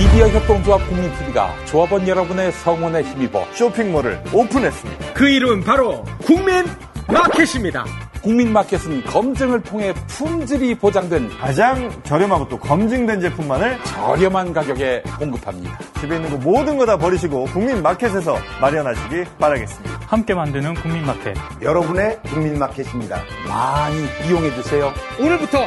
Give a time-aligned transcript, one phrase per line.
[0.00, 5.12] 미디어 협동조합 국민TV가 조합원 여러분의 성원에 힘입어 쇼핑몰을 오픈했습니다.
[5.12, 6.64] 그 이름 바로 국민
[7.06, 7.84] 마켓입니다.
[8.22, 15.78] 국민마켓은 검증을 통해 품질이 보장된 가장 저렴하고 또 검증된 제품만을 저렴한 가격에 공급합니다.
[16.00, 20.00] 집에 있는 거 모든 거 다 버리시고 국민마켓에서 마련하시기 바라겠습니다.
[20.06, 21.36] 함께 만드는 국민마켓.
[21.60, 23.20] 여러분의 국민마켓입니다.
[23.46, 23.96] 많이
[24.26, 24.92] 이용해 주세요.
[25.18, 25.58] 오늘부터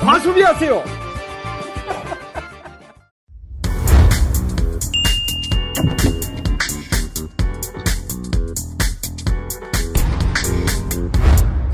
[0.00, 1.09] 과소비하세요.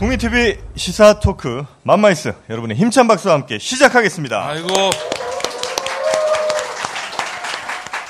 [0.07, 4.47] 국민TV 시사 토크 맘마이스 여러분의 힘찬 박수와 함께 시작하겠습니다.
[4.47, 4.69] 아이고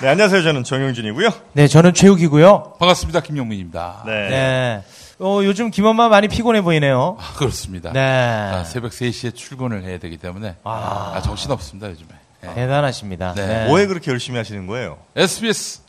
[0.03, 0.43] 네, 안녕하세요.
[0.43, 1.31] 저는 정영진이고요.
[1.55, 2.75] 네, 저는 최욱이고요.
[2.79, 4.03] 반갑습니다 김용민입니다.
[4.05, 4.29] 네.
[4.29, 4.83] 네.
[5.21, 7.17] 어, 요즘 김엄마 많이 피곤해 보이네요.
[7.19, 7.93] 아, 그렇습니다.
[7.95, 8.01] 네.
[8.01, 11.13] 아, 새벽 3시에 출근을 해야 되기 때문에 아.
[11.15, 12.09] 아, 정신 없습니다 요즘에.
[12.43, 12.55] 네.
[12.55, 13.33] 대단하십니다.
[13.35, 13.67] 네.
[13.69, 14.99] 뭐에 그렇게 열심히 하시는 거예요?
[15.17, 15.81] SBS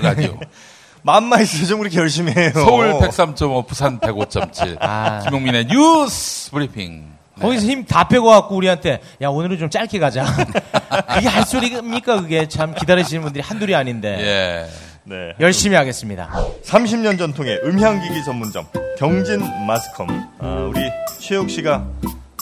[0.00, 0.38] 라디오
[1.02, 2.50] 맘마이스 좀 그렇게 열심히 해요.
[2.54, 5.20] 서울 103.5 부산 105.7 아.
[5.24, 7.06] 김용민의 뉴스 브리핑.
[7.36, 7.42] 네.
[7.42, 10.24] 거기서 힘 다 빼고 갖고 우리한테 야 오늘은 좀 짧게 가자.
[11.14, 14.66] 그게 할 소리입니까 그게 참 기다리시는 분들이 한둘이 아닌데 예.
[15.04, 15.32] 네.
[15.40, 16.30] 열심히 하겠습니다.
[16.64, 18.66] 30년 전통의 음향기기 전문점
[18.98, 20.08] 경진 마스컴.
[20.38, 20.80] 아, 우리
[21.18, 21.84] 최욱 씨가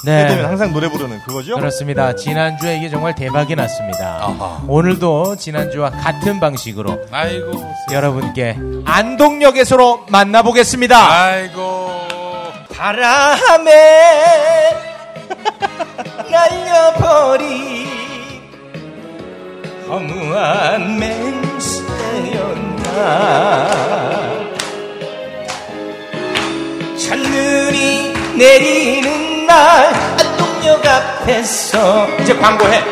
[0.05, 0.43] 때 되면 네.
[0.43, 1.57] 항상 노래 부르는 그거죠?
[1.57, 2.15] 그렇습니다.
[2.15, 4.19] 지난주에 이게 정말 대박이 났습니다.
[4.23, 4.63] 아하.
[4.67, 7.65] 오늘도 지난주와 같은 방식으로 아이고.
[7.93, 10.97] 여러분께 안동역에서로 만나보겠습니다.
[11.13, 11.91] 아이고.
[12.73, 13.71] 바람에
[16.31, 17.87] 날려버린
[19.89, 22.81] 허무한 맹세였나
[26.97, 32.85] 첫눈이 내리는 날 안동역 앞에서 이제 광고해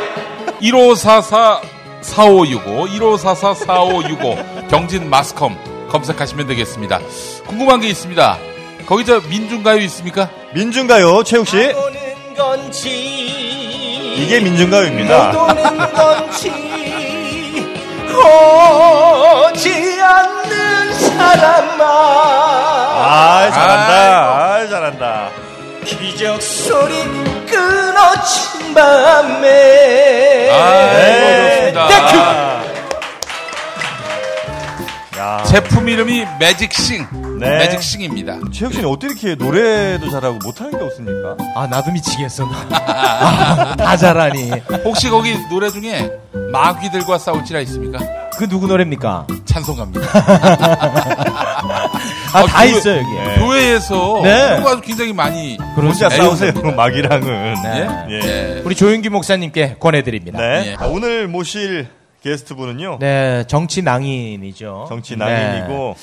[0.61, 1.61] 1544
[2.01, 5.57] 4565 1544 4565 경진 마스컴
[5.89, 6.99] 검색하시면 되겠습니다.
[7.47, 8.39] 궁금한 게 있습니다.
[8.87, 10.31] 거기 저 민중가요 있습니까?
[10.53, 11.73] 민중가요, 최욱 씨.
[14.17, 15.31] 이게 민중가요입니다.
[19.47, 21.85] 오지 않는 사람아
[23.01, 23.95] 아, 잘한다.
[23.95, 25.48] 아, 잘한다.
[25.97, 27.03] 기적 소리
[27.47, 31.89] 끊어진 밤에 아이고, 좋습니다.
[32.13, 32.59] 아.
[35.19, 37.39] 야, 제품 이름이 매직싱.
[37.41, 37.59] 네.
[37.59, 38.39] 매직싱입니다.
[38.53, 41.37] 최욱 씨는 어떻게 이렇게 노래도 잘하고 못하는 게 없습니까?
[41.57, 44.51] 아 나도 미치겠어 아, 다 잘하니
[44.85, 46.11] 혹시 거기 노래 중에
[46.53, 47.99] 마귀들과 싸울지라 있습니까?
[48.37, 49.27] 그 누구 노래입니까?
[49.47, 50.07] 찬송가입니다.
[52.35, 53.35] 아 어, 다 교회- 있어요 여기 네.
[53.39, 54.49] 교회에서 네.
[54.49, 56.09] 그런 거 아주 굉장히 많이 혼자.
[56.11, 57.55] 싸우세요, 마귀랑은.
[57.63, 57.87] 네.
[58.11, 58.21] 예.
[58.57, 58.63] 예.
[58.65, 60.39] 우리 조윤기 목사님께 권해드립니다.
[60.39, 60.69] 네.
[60.71, 60.75] 예.
[60.79, 61.89] 아, 오늘 모실
[62.23, 62.99] 게스트분은요.
[63.01, 64.87] 네, 정치 낭인이죠.
[64.89, 65.25] 정치 네.
[65.25, 65.95] 낭인이고,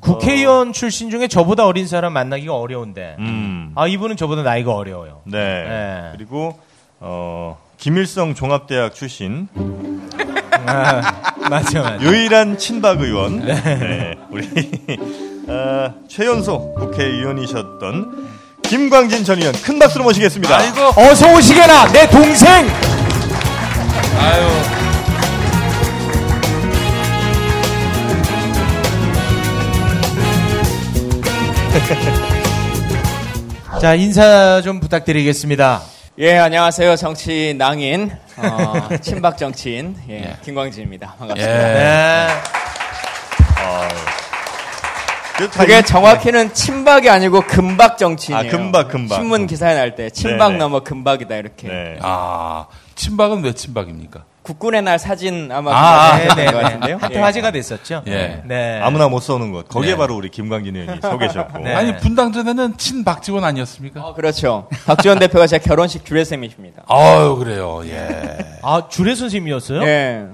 [0.00, 3.16] 국회의원 출신 중에 저보다 어린 사람 만나기가 어려운데.
[3.20, 5.20] 음, 아, 이분은 저보다 나이가 어려워요.
[5.26, 5.38] 네.
[5.38, 6.10] 네.
[6.16, 6.58] 그리고,
[6.98, 9.48] 어, 김일성 종합대학 출신,
[10.66, 11.00] 아,
[11.48, 11.98] 맞아, 맞아.
[12.02, 14.14] 유일한 친박 의원, 네.
[14.30, 14.48] 우리,
[15.48, 18.28] 어, 최연소 국회의원이셨던
[18.62, 20.56] 김광진 전 의원 큰 박수로 모시겠습니다.
[20.56, 22.66] 아이고, 어서 오시게나, 내 동생!
[24.18, 24.46] 아유.
[33.80, 35.82] 자, 인사 좀 부탁드리겠습니다.
[36.18, 36.96] 예, 안녕하세요.
[36.96, 41.14] 정치 낭인, 어, 친박 정치인, 예, 김광진입니다.
[41.18, 41.50] 반갑습니다.
[41.50, 41.54] 예.
[41.74, 42.26] 네.
[43.54, 44.09] 그다
[45.48, 48.48] 그게 인- 정확히는 친박이 아니고 금박 정치인이에요.
[48.48, 49.14] 아, 금박, 금박.
[49.16, 50.58] 신문 기사에 날 때 친박 네네.
[50.58, 51.68] 넘어 금박이다 이렇게.
[51.68, 51.98] 네.
[52.02, 54.24] 아, 친박은 왜 친박입니까?
[54.42, 56.62] 국군의 날 사진 아마 아, 아, 네, 것 네.
[56.62, 56.96] 같은데요.
[57.00, 57.20] 한때 예.
[57.22, 58.02] 화제가 됐었죠.
[58.06, 58.42] 예.
[58.46, 58.80] 네.
[58.82, 59.68] 아무나 못 쏘는 곳.
[59.68, 59.96] 거기에 네.
[59.98, 61.58] 바로 우리 김광진 의원이 서 계셨고.
[61.58, 61.74] 네.
[61.74, 64.00] 아니, 분당 전에는 친 박지원 아니었습니까?
[64.00, 64.66] 어, 그렇죠.
[64.86, 66.84] 박지원 대표가 제 결혼식 주례 쌤이십니다.
[66.88, 67.82] 아유, 그래요.
[67.84, 68.38] 예.
[68.62, 69.82] 아, 주례 선생님이었어요?
[69.82, 70.24] 예.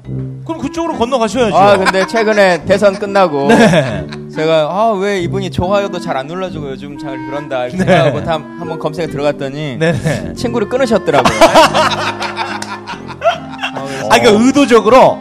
[0.47, 1.57] 그럼 그쪽으로 건너가셔야죠.
[1.57, 4.07] 아, 근데 최근에 대선 끝나고 네.
[4.36, 7.84] 제가 아, 왜 이분이 좋아요도 잘 안 눌러주고 요즘 잘 그런다 이렇게 네.
[7.84, 10.33] 생각하고 다 한번 검색에 들어갔더니 네네.
[10.34, 11.38] 친구를 끊으셨더라고요.
[14.10, 15.18] 아, 그러니까 의도적으로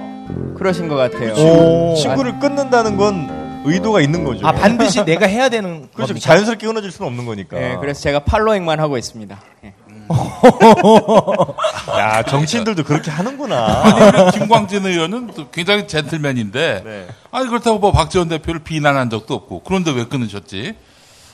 [0.58, 1.34] 그러신 것 같아요.
[1.34, 1.96] 오.
[1.96, 4.48] 친구를 끊는다는 건 의도가 있는 거죠.
[4.48, 6.14] 아 반드시 내가 해야 되는 그렇죠.
[6.14, 6.20] 겁니까?
[6.20, 7.58] 자연스럽게 끊어질 수는 없는 거니까.
[7.62, 9.38] 예, 그래서 제가 팔로잉만 하고 있습니다.
[9.66, 9.74] 예.
[12.00, 14.32] 야, 정치인들도 그렇게 하는구나.
[14.32, 17.08] 김광진 의원은 또 굉장히 젠틀맨인데, 네.
[17.32, 20.76] 아니, 그렇다고 뭐 박지원 대표를 비난한 적도 없고, 그런데 왜 끊으셨지?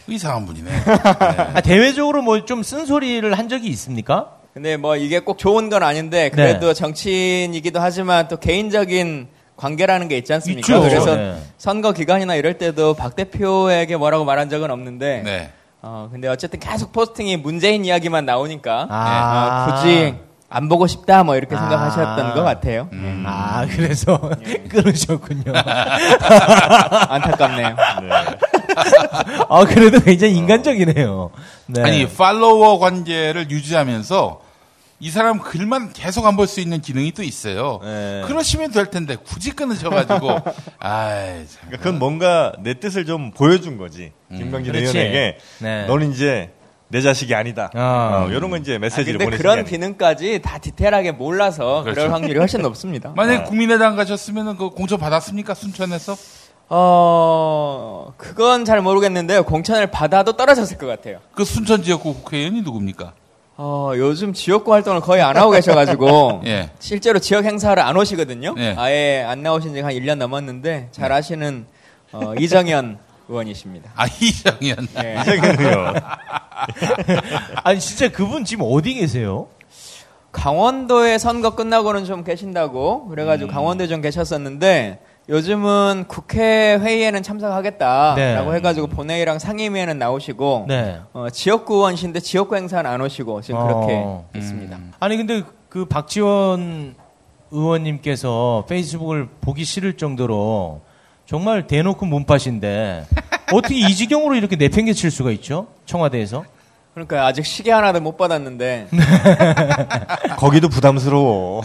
[0.08, 0.70] 이상한 분이네.
[0.72, 0.84] 네.
[1.54, 4.32] 아, 대외적으로 뭐 좀 쓴소리를 한 적이 있습니까?
[4.54, 10.34] 근데 뭐 이게 꼭 좋은 건 아닌데 그래도 정치인이기도 하지만 또 개인적인 관계라는 게 있지
[10.34, 10.60] 않습니까?
[10.60, 10.82] 있죠.
[10.82, 11.38] 그래서 네.
[11.58, 15.52] 선거 기간이나 이럴 때도 박 대표에게 뭐라고 말한 적은 없는데 네.
[15.84, 19.68] 어 근데 어쨌든 계속 포스팅이 문재인 이야기만 나오니까 아.
[19.70, 20.16] 어, 굳이
[20.48, 21.60] 안 보고 싶다 뭐 이렇게 아.
[21.60, 22.90] 생각하셨던 것 같아요.
[22.92, 23.24] 음.
[23.26, 24.20] 아, 그래서
[24.70, 25.54] 끊으셨군요.
[27.10, 27.76] 안타깝네요.
[29.50, 31.32] 아, 그래도 굉장히 인간적이네요.
[31.68, 31.84] 네.
[31.84, 34.42] 아니 팔로워 관계를 유지하면서
[35.02, 37.80] 이 사람 글만 계속 안 볼 수 있는 기능이 또 있어요.
[37.84, 38.22] 네.
[38.28, 40.30] 그러시면 될 텐데 굳이 끊으셔가지고
[40.80, 41.60] 아이 참.
[41.66, 44.12] 그러니까 그건 뭔가 내 뜻을 좀 보여준 거지.
[44.30, 44.98] 김광진 그렇지.
[44.98, 45.86] 의원에게 네.
[45.88, 46.52] 너는 이제
[46.90, 47.72] 내 자식이 아니다.
[47.74, 48.26] 아.
[48.28, 52.14] 어, 이런 건 이제 아, 메시지를 보내는 그런 기능까지 다 디테일하게 몰라서 그럴 그렇죠.
[52.14, 53.14] 확률이 훨씬 높습니다.
[53.18, 56.16] 만약에 국민의당 가셨으면 그 공천 받았습니까 순천에서?
[56.74, 59.44] 어, 그건 잘 모르겠는데요.
[59.44, 61.20] 공천을 받아도 떨어졌을 것 같아요.
[61.34, 63.14] 그 순천 지역구 국회의원이 누굽니까?
[63.58, 66.70] 어, 요즘 지역구 활동을 거의 안 하고 계셔가지고, 예.
[66.80, 68.56] 실제로 지역 행사를 안 오시거든요.
[68.58, 68.76] 예.
[68.78, 71.66] 아예 안 나오신 지가 한 1년 넘었는데, 잘 아시는,
[72.12, 72.98] 어, 이정현
[73.30, 73.92] 의원이십니다.
[73.96, 74.88] 아 이정현.
[75.04, 75.18] 예.
[75.22, 75.96] 이정현 의원.
[77.64, 79.48] 아니, 진짜 그분 지금 어디 계세요?
[80.32, 83.54] 강원도에 선거 끝나고는 좀 계신다고, 그래가지고 음.
[83.54, 88.58] 강원도에 좀 계셨었는데, 요즘은 국회 회의에는 참석하겠다라고 네.
[88.58, 91.00] 해가지고 본회의랑 상임위에는 나오시고, 네.
[91.14, 94.28] 어, 지역구 의원신데 지역구 행사는 안 오시고 지금 그렇게 어.
[94.36, 94.78] 있습니다.
[95.00, 96.96] 아니, 근데 그 박지원
[97.52, 100.82] 의원님께서 페이스북을 보기 싫을 정도로
[101.26, 103.06] 정말 대놓고 문파신데
[103.54, 105.68] 어떻게 이 지경으로 이렇게 내팽개칠 수가 있죠?
[105.86, 106.44] 청와대에서?
[106.94, 108.88] 그러니까 아직 시계 하나도 못 받았는데
[110.38, 111.62] 거기도 부담스러워.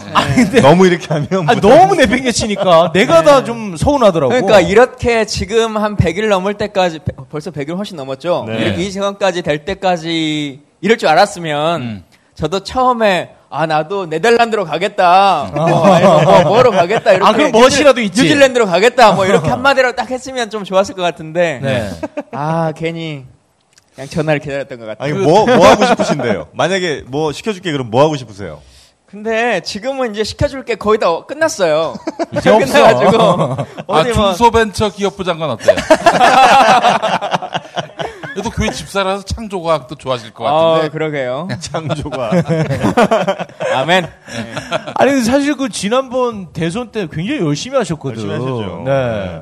[0.61, 4.29] 너무 이렇게 하면 아, 너무 내팽개치니까 내가 다좀 서운하더라고.
[4.29, 8.45] 그러니까 이렇게 지금 한 100일 넘을 때까지 배- 벌써 100일 훨씬 넘었죠.
[8.47, 8.57] 네.
[8.57, 12.03] 이렇게 이 시간까지 될 때까지 이럴 줄 알았으면 음.
[12.33, 15.51] 저도 처음에 아 나도 네덜란드로 가겠다.
[15.53, 18.21] 뭐, 아니면 뭐 뭐로 가겠다 이렇게 아, 그럼 멋이라도 있지.
[18.23, 19.11] 뉴질랜드로 가겠다.
[19.11, 21.89] 뭐 이렇게 한마디로 딱 했으면 좀 좋았을 것 같은데 네.
[22.31, 23.25] 아 괜히
[23.97, 25.11] 그냥 전화를 기다렸던 것 같아요.
[25.15, 26.49] 아니 뭐뭐 하고 싶으신데요?
[26.53, 28.61] 만약에 뭐 시켜줄게 그럼 뭐 하고 싶으세요?
[29.07, 31.95] 근데 지금은 이제 시켜줄 게 거의 다 끝났어요.
[32.37, 32.73] 이제 없어.
[32.73, 35.75] 끝나가지고 아 어디 뭐 중소벤처기업부 장관 어때요?
[38.33, 40.89] 그래도 교회 집사라서 창조과학도 좋아하실 것 아, 같은데.
[40.91, 41.47] 그러게요.
[41.59, 42.31] 창조가
[43.73, 44.07] 아멘.
[44.93, 48.17] 아니 근데 사실 그 지난번 대선 때 굉장히 열심히 하셨거든.
[48.29, 48.83] 열심히 하셨죠.
[48.85, 49.41] 네.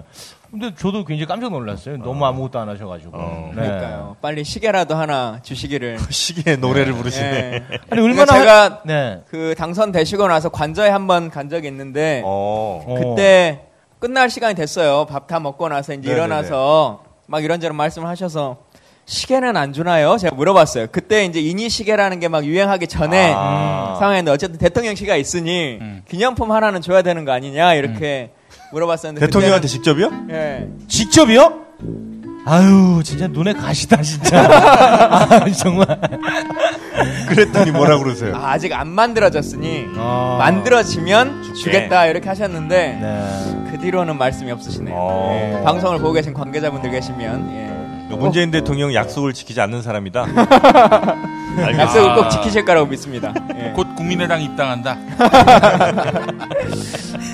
[0.60, 1.98] 근데 저도 굉장히 깜짝 놀랐어요.
[1.98, 3.12] 너무 아무것도 안 하셔가지고.
[3.14, 3.52] 어.
[3.56, 3.62] 네.
[3.62, 4.16] 그러니까요.
[4.22, 5.98] 빨리 시계라도 하나 주시기를.
[6.10, 7.28] 시계 노래를 부르시네.
[7.54, 7.64] 예.
[7.90, 9.22] 아니 얼마나 제가 네.
[9.30, 12.84] 그 당선되시고 나서 관저에 한 번 간 적이 있는데 어.
[12.88, 12.96] 어.
[13.16, 13.66] 그때
[14.00, 15.06] 끝날 시간이 됐어요.
[15.06, 16.16] 밥 다 먹고 나서 이제 네네네.
[16.26, 18.58] 일어나서 막 이런저런 말씀을 하셔서
[19.08, 20.18] 시계는 안 주나요?
[20.18, 20.88] 제가 물어봤어요.
[20.92, 23.96] 그때 이제 이니 시계라는 게 막 유행하기 전에 아.
[24.00, 26.02] 상황인데 어쨌든 대통령 시가 있으니 음.
[26.08, 28.32] 기념품 하나는 줘야 되는 거 아니냐 이렇게
[28.76, 30.12] 물어봤었는데 대통령한테 직접이요?
[30.32, 30.68] 예.
[30.88, 31.62] 직접이요?
[32.48, 34.38] 아유 진짜 눈에 가시다 진짜.
[34.46, 35.88] 아, 정말.
[37.30, 38.36] 그랬더니 뭐라 그러세요?
[38.36, 40.36] 아, 아직 안 만들어졌으니 어.
[40.40, 41.60] 만들어지면 줄게.
[41.60, 43.72] 주겠다 이렇게 하셨는데 네.
[43.72, 44.94] 그 뒤로는 말씀이 없으시네요.
[44.96, 45.58] 어.
[45.60, 47.75] 예, 방송을 보고 계신 관계자분들 계시면 예.
[48.18, 50.26] 문재인 대통령 약속을 지키지 않는 사람이다.
[51.78, 53.34] 약속을 꼭 지키실 거라고 믿습니다.
[53.56, 53.72] 예.
[53.76, 54.98] 곧 국민의당 입당한다.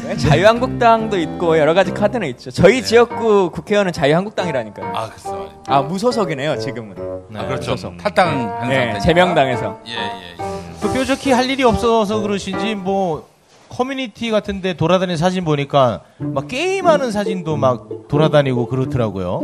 [0.09, 2.51] 예, 자유한국당도 있고 여러 가지 카드는 있죠.
[2.51, 4.93] 저희 지역구 국회의원은 자유한국당이라니까요.
[4.95, 5.49] 아, 글쎄 말이야.
[5.67, 6.95] 아 무소속이네요 지금은.
[7.35, 7.75] 아, 그렇죠.
[7.97, 8.99] 탈당한 네, 상태.
[8.99, 9.79] 제명당에서.
[9.87, 9.95] 예, 예.
[9.95, 10.37] 예.
[10.81, 13.29] 그 뾰족히 할 일이 없어서 그러신지 뭐
[13.69, 19.41] 커뮤니티 같은데 돌아다니는 사진 보니까 막 게임하는 사진도 막 돌아다니고 그렇더라고요.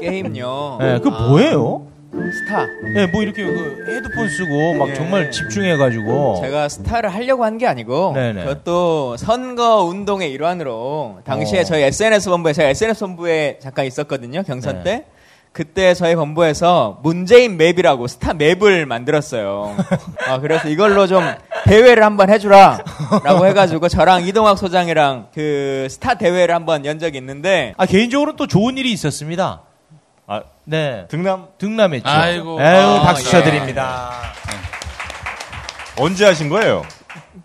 [0.00, 0.76] 게임요.
[0.80, 1.86] 네, 그 아, 뭐예요?
[2.10, 2.66] 스타.
[2.94, 4.94] 네, 뭐 이렇게 그 헤드폰 쓰고 막 예.
[4.94, 6.40] 정말 집중해가지고.
[6.42, 8.42] 제가 스타를 하려고 한 게 아니고 네네.
[8.44, 11.64] 그것도 선거 운동의 일환으로 당시에 어.
[11.64, 14.82] 저희 SNS 본부에 제가 SNS 본부에 잠깐 있었거든요 경선 네.
[14.84, 15.04] 때
[15.52, 19.74] 그때 저희 본부에서 문재인 map이라고 스타 map을 만들었어요.
[20.28, 21.24] 아, 그래서 이걸로 좀
[21.64, 22.78] 대회를 한번 해주라
[23.24, 28.46] 라고 해가지고 저랑 이동학 소장이랑 그 스타 대회를 한번 연 적이 있는데 아 개인적으로는 또
[28.46, 29.62] 좋은 일이 있었습니다.
[30.30, 32.06] 아, 네, 등남 등남했죠.
[32.06, 32.60] 아이고.
[32.60, 33.30] 아유, 아, 박수 예.
[33.30, 34.10] 쳐드립니다.
[35.98, 36.82] 언제 하신 거예요?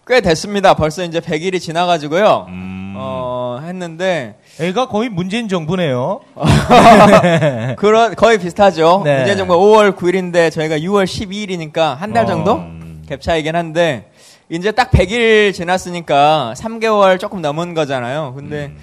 [0.05, 0.73] 꽤 됐습니다.
[0.73, 2.47] 벌써 이제 100일이 지나가지고요.
[2.49, 2.93] 음.
[2.97, 6.19] 어, 했는데 애가 거의 문재인 정부네요.
[7.77, 9.01] 그런 거의 비슷하죠.
[9.05, 9.15] 네.
[9.19, 12.27] 문재인 정부 5월 9일인데 저희가 6월 12일이니까 한달 어.
[12.27, 13.01] 정도 음.
[13.09, 14.11] 갭 차이긴 한데
[14.49, 18.33] 이제 딱 100일 지났으니까 3개월 조금 넘은 거잖아요.
[18.35, 18.77] 근데 음.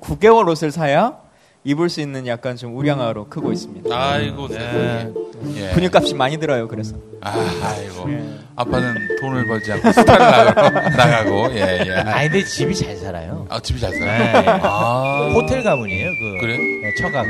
[0.00, 1.23] 9개월 옷을 사야
[1.64, 3.88] 입을 수 있는 약간 좀 우량아로 크고 있습니다.
[3.96, 5.08] 아이고, 세상에.
[5.56, 5.70] 예.
[5.72, 6.68] 분유값이 많이 들어요.
[6.68, 8.08] 그래서 아, 아이고.
[8.54, 11.92] 아빠는 돈을 벌지 않고 스타를 나가고, 나가고 예, 예.
[11.94, 13.46] 아니, 근데 집이 잘 살아요.
[13.48, 13.98] 아, 집이 잘 네.
[13.98, 14.60] 살아요.
[14.62, 16.40] 아, 호텔 가문이에요, 그.
[16.40, 16.58] 그래?
[16.58, 17.28] 네, 처가가.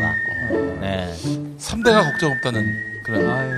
[0.80, 1.12] 네.
[1.58, 2.66] 3대가 걱정 없다는
[3.04, 3.30] 그런.
[3.30, 3.50] 아유,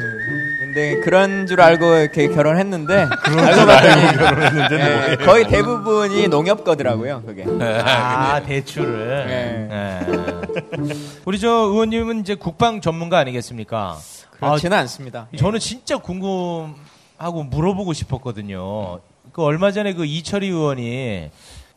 [0.77, 7.23] 근데 그런 줄 알고 이렇게 결혼했는데 알고 봤더니 결혼했는데 예, 거의 대부분이 농협 거더라고요.
[7.25, 7.47] 그게.
[7.83, 9.27] 아, 대출을.
[9.27, 9.69] 네.
[9.71, 10.95] 네.
[11.25, 13.97] 우리 저 의원님은 이제 국방 전문가 아니겠습니까?
[14.33, 15.29] 그렇지는 않습니다.
[15.33, 19.01] 아, 저는 진짜 궁금하고 물어보고 싶었거든요.
[19.33, 21.31] 그 얼마 전에 그 이철희 의원이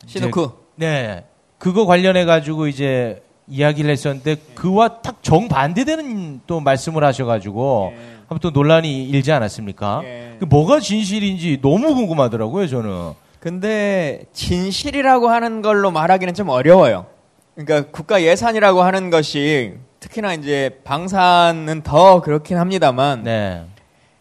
[0.08, 0.52] 시누쿠.
[0.76, 1.24] 네.
[1.58, 8.19] 그거 관련해 가지고 이제 이야기를 했었는데 그와 딱 정반대되는 또 말씀을 하셔가지고 예.
[8.38, 10.02] 또 논란이 일지 않았습니까?
[10.04, 10.36] 예.
[10.40, 13.14] 그 뭐가 진실인지 너무 궁금하더라고요, 저는.
[13.40, 17.08] 근데 진실이라고 하는 걸로 말하기는 좀 어려워요.
[17.56, 23.64] 그러니까 국가 예산이라고 하는 것이 특히나 이제 방산은 더 그렇긴 합니다만 네.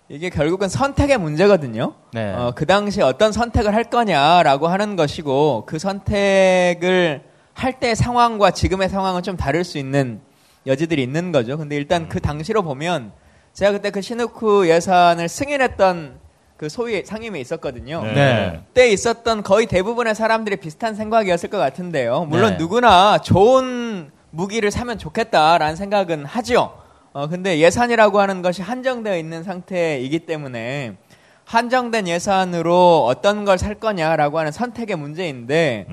[0.09, 1.95] 이게 결국은 선택의 문제거든요.
[2.13, 2.33] 네.
[2.33, 7.23] 어, 그 당시에 어떤 선택을 할 거냐라고 하는 것이고 그 선택을
[7.55, 10.21] 할 때 상황과 지금의 상황은 좀 다를 수 있는
[10.67, 11.59] 여지들이 있는 거죠.
[11.59, 13.13] 근데 일단 그 당시로 보면
[13.59, 16.21] 제가 그때 그 시누쿠 예산을 승인했던
[16.57, 18.05] 그 소위 상임에 있었거든요.
[18.05, 18.15] 네.
[18.15, 18.61] 네.
[18.69, 22.27] 그때 있었던 거의 대부분의 사람들이 비슷한 생각이었을 것 같은데요.
[22.27, 22.57] 물론 네.
[22.57, 26.73] 누구나 좋은 무기를 사면 좋겠다라는 생각은 하죠.
[27.13, 30.97] 어, 근데 예산이라고 하는 것이 한정되어 있는 상태이기 때문에
[31.45, 35.89] 한정된 예산으로 어떤 걸 살 거냐라고 하는 선택의 문제인데,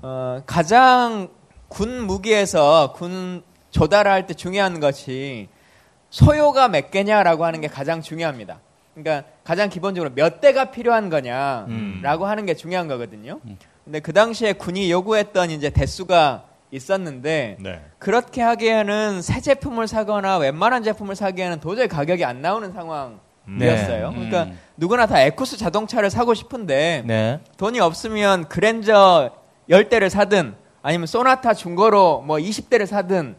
[0.00, 1.28] 어, 가장
[1.68, 5.48] 군 무기에서 군 조달할 때 중요한 것이
[6.12, 8.60] 소요가 몇 개냐라고 하는 게 가장 중요합니다.
[8.94, 13.40] 그러니까 가장 기본적으로 몇 대가 필요한 거냐라고 하는 게 중요한 거거든요.
[13.82, 17.80] 근데 그 당시에 군이 요구했던 이제 대수가 있었는데 네.
[17.98, 24.10] 그렇게 하기에는 새 제품을 사거나 웬만한 제품을 사기에는 도저히 가격이 안 나오는 상황이었어요.
[24.10, 24.14] 네.
[24.14, 24.58] 그러니까 음.
[24.76, 27.40] 누구나 다 에쿠스 자동차를 사고 싶은데 네.
[27.56, 29.30] 돈이 없으면 그랜저
[29.70, 33.36] 10대를 사든 아니면 소나타 중고로 뭐 20대를 사든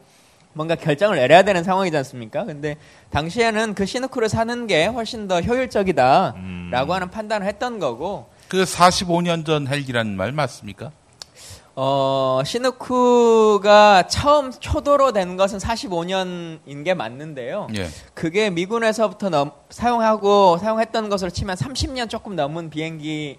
[0.54, 2.44] 뭔가 결정을 내려야 되는 상황이지 않습니까?
[2.46, 2.78] 근데
[3.10, 6.72] 당시에는 그 시누쿠를 사는 게 훨씬 더 효율적이다라고 음.
[6.74, 10.92] 하는 판단을 했던 거고 그 45년 전 헬기라는 말 맞습니까?
[11.76, 17.68] 어, 시누쿠가 처음 초도로 된 것은 45년인 게 맞는데요.
[17.76, 17.88] 예.
[18.14, 23.38] 그게 미군에서부터 넘- 사용하고 사용했던 것으로 치면 30년 조금 넘은 비행기인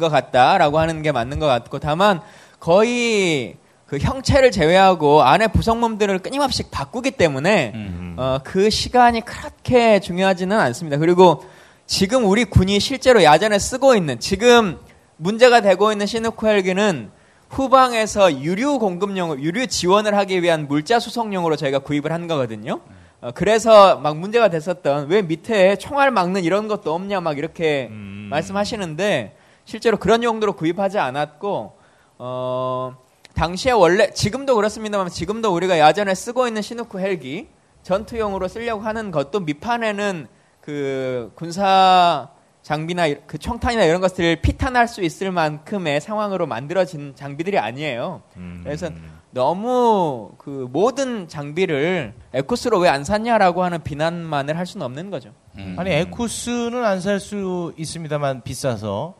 [0.00, 2.20] 것 같다라고 하는 게 맞는 것 같고 다만
[2.58, 3.56] 거의
[3.90, 8.14] 그 형체를 제외하고 안에 구성품들을 끊임없이 바꾸기 때문에 음.
[8.16, 10.96] 어, 그 시간이 그렇게 중요하지는 않습니다.
[10.96, 11.44] 그리고
[11.86, 14.78] 지금 우리 군이 실제로 야전에 쓰고 있는 지금
[15.16, 17.10] 문제가 되고 있는 시누쿠 헬기는
[17.48, 22.82] 후방에서 유류 공급용, 유류 지원을 하기 위한 물자 수송용으로 저희가 구입을 한 거거든요.
[23.20, 29.36] 어, 그래서 막 문제가 됐었던 왜 밑에 총알 막는 이런 것도 없냐 막 이렇게 말씀하시는데
[29.64, 31.72] 실제로 그런 용도로 구입하지 않았고
[32.18, 32.96] 어,
[33.34, 37.48] 당시에 원래 지금도 그렇습니다만 지금도 우리가 야전에 쓰고 있는 시누쿠 헬기
[37.82, 40.26] 전투용으로 쓰려고 하는 것도 밑판에는
[40.60, 42.28] 그 군사
[42.62, 48.22] 장비나 이- 그 총탄이나 이런 것들을 피탄할 수 있을 만큼의 상황으로 만들어진 장비들이 아니에요.
[48.62, 48.90] 그래서
[49.30, 55.30] 너무 그 모든 장비를 에쿠스로 왜 안 샀냐라고 하는 비난만을 할 수는 없는 거죠.
[55.56, 55.76] 음.
[55.78, 59.14] 아니 에쿠스는 안 살 수 있습니다만 비싸서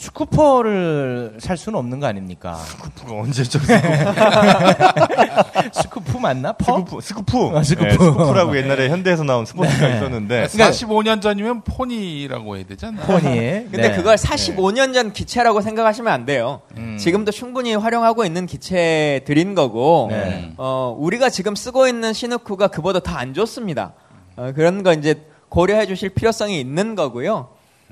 [0.00, 2.54] 스쿠퍼를 살 수는 없는 거 아닙니까?
[2.54, 3.58] 스쿠프가 언제죠?
[5.72, 6.52] 스쿠프 맞나?
[6.54, 6.78] 퍼?
[6.78, 7.58] 스쿠프, 스쿠프.
[7.58, 7.86] 아, 스쿠프.
[7.86, 9.96] 네, 스쿠프라고 옛날에 현대에서 나온 스포츠카가 네.
[9.96, 13.02] 있었는데 45년 전이면 포니라고 해야 되잖아.
[13.02, 13.22] 포니.
[13.24, 13.96] 근데 네.
[13.96, 16.62] 그걸 45년 전 기체라고 생각하시면 안 돼요.
[16.78, 16.96] 음.
[16.98, 20.54] 지금도 충분히 활용하고 있는 기체들인 거고, 네.
[20.56, 23.92] 어, 우리가 지금 쓰고 있는 시누크가 그보다 더 안 좋습니다.
[24.36, 27.48] 어, 그런 거 이제 고려해 주실 필요성이 있는 거고요.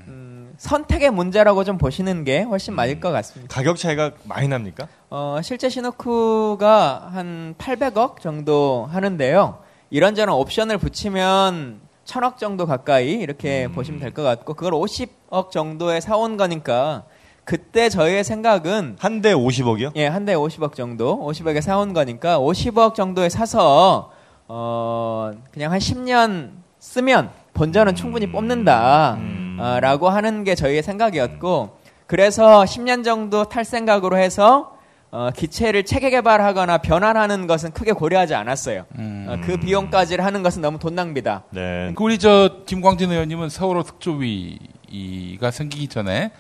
[0.07, 0.28] 음,
[0.59, 3.55] 선택의 문제라고 좀 보시는 게 훨씬 맞을 것 같습니다.
[3.55, 4.89] 가격 차이가 많이 납니까?
[5.09, 9.59] 어, 실제 시누쿠가 한 800억 정도 하는데요.
[9.91, 16.37] 이런저런 옵션을 붙이면 천억 정도 가까이 이렇게 보시면 될 것 같고, 그걸 50억 정도에 사온
[16.37, 17.05] 거니까,
[17.45, 19.93] 그때 저희의 생각은 한 대 50억이요?
[19.97, 24.11] 예, 한 대에 50억 정도, 50억에 사온 거니까 50억 정도에 사서
[24.49, 29.17] 어 그냥 한 10년 쓰면 본전은 충분히 뽑는다.
[29.59, 34.79] 아, 라고 하는 게 저희의 생각이었고 그래서 10년 정도 탈 생각으로 해서
[35.11, 38.85] 어, 기체를 체계 개발하거나 변환하는 것은 크게 고려하지 않았어요.
[39.27, 41.45] 어, 그 비용까지를 하는 것은 너무 돈 낭비다.
[41.51, 41.93] 네.
[41.97, 46.31] 그 우리 저 김광진 의원님은 세월호 특조위가 생기기 전에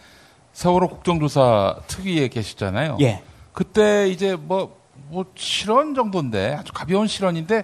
[0.52, 2.98] 세월호 국정조사 특위에 계시잖아요.
[3.00, 3.22] 예.
[3.52, 4.76] 그때 이제 뭐,
[5.08, 7.62] 뭐 실언 정도인데 아주 가벼운 실언인데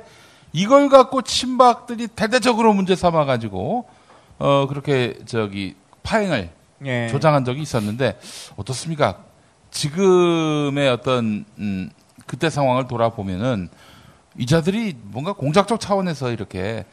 [0.52, 3.87] 이걸 갖고 친박들이 대대적으로 문제 삼아가지고
[4.38, 6.50] 어 그렇게 저기 파행을
[6.87, 7.09] 예.
[7.09, 8.19] 조장한 적이 있었는데
[8.57, 9.19] 어떻습니까?
[9.71, 11.91] 지금의 어떤 음,
[12.26, 13.69] 그때 상황을 돌아보면은
[14.38, 16.85] 이자들이 뭔가 공작적 차원에서 이렇게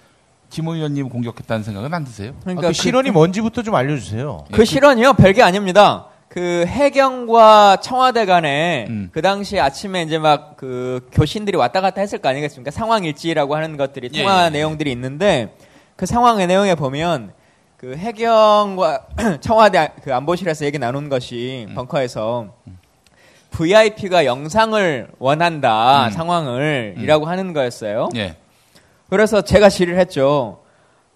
[0.49, 2.31] 김 의원님 공격했다는 생각은 안 드세요?
[2.37, 4.45] 아, 그러니까 그 실언이 뭔지부터 좀 알려주세요.
[4.51, 6.07] 그 실언이요 별게 아닙니다.
[6.27, 9.09] 그 해경과 청와대 간에 음.
[9.11, 12.69] 그 당시 아침에 이제 막 그 교신들이 왔다 갔다 했을 거 아니겠습니까?
[12.69, 14.49] 상황 일지라고 하는 것들이 예, 통화 예, 예.
[14.51, 15.55] 내용들이 있는데
[16.01, 17.31] 그 상황의 내용에 보면
[17.77, 19.05] 그 해경과
[19.39, 21.75] 청와대 그 안보실에서 얘기 나눈 것이 음.
[21.75, 22.55] 벙커에서
[23.51, 26.09] VIP가 영상을 원한다 음.
[26.09, 28.09] 상황을 이라고 하는 거였어요.
[28.15, 28.35] 예.
[29.11, 30.61] 그래서 제가 질의를 했죠.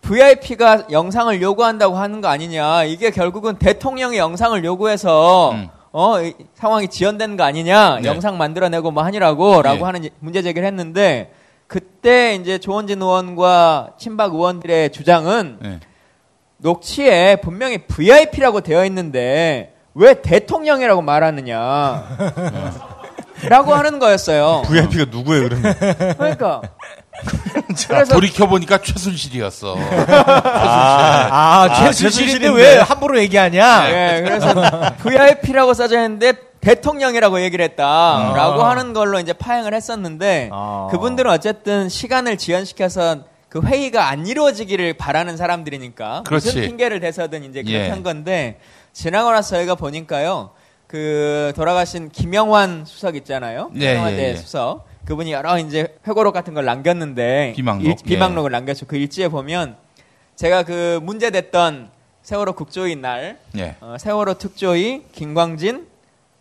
[0.01, 2.83] VIP가 영상을 요구한다고 하는 거 아니냐.
[2.83, 5.67] 이게 결국은 대통령이 영상을 요구해서 음.
[5.93, 8.01] 어, 이 상황이 지연된 거 아니냐.
[8.01, 8.07] 네.
[8.07, 9.83] 영상 만들어내고 뭐 하니라고 라고 네.
[9.83, 11.31] 하는 문제 제기를 했는데
[11.67, 15.79] 그때 이제 조원진 의원과 친박 의원들의 주장은 예.
[16.57, 22.03] 녹취에 분명히 VIP라고 되어 있는데 왜 대통령이라고 말하느냐.
[23.49, 24.63] 라고 하는 거였어요.
[24.65, 25.75] VIP가 누구예요, 그러면?
[26.17, 26.61] 그러니까.
[27.87, 29.75] 그래서 돌이켜 보니까 최순실이었어.
[29.77, 32.61] 아, 아, 최순실인데 최순실인데.
[32.61, 33.89] 왜 함부로 얘기하냐?
[33.89, 34.53] 예, 그래서
[34.99, 36.33] VIP라고 써져 있는데
[36.65, 38.69] 대통령이라고 얘기를 했다라고 아.
[38.71, 40.87] 하는 걸로 이제 파행을 했었는데 아.
[40.89, 43.19] 그분들은 어쨌든 시간을 지연시켜서
[43.49, 46.47] 그 회의가 안 이루어지기를 바라는 사람들이니까 그렇지.
[46.47, 47.89] 무슨 핑계를 대서든 이제 그렇게 예.
[47.89, 48.59] 한 건데
[48.93, 50.49] 지나고 나서 저희가 보니까요
[50.87, 54.35] 그 돌아가신 김영환 수석 있잖아요 예, 청와대 예, 예.
[54.35, 57.85] 수석 그분이 여러 이제 회고록 같은 걸 남겼는데 비망록.
[57.85, 59.75] 일- 비망록을 남겼죠 그 일지에 보면
[60.35, 61.89] 제가 그 문제됐던
[62.23, 63.75] 세월호 국조위 날 예.
[63.81, 65.93] 어, 세월호 특조위 김광진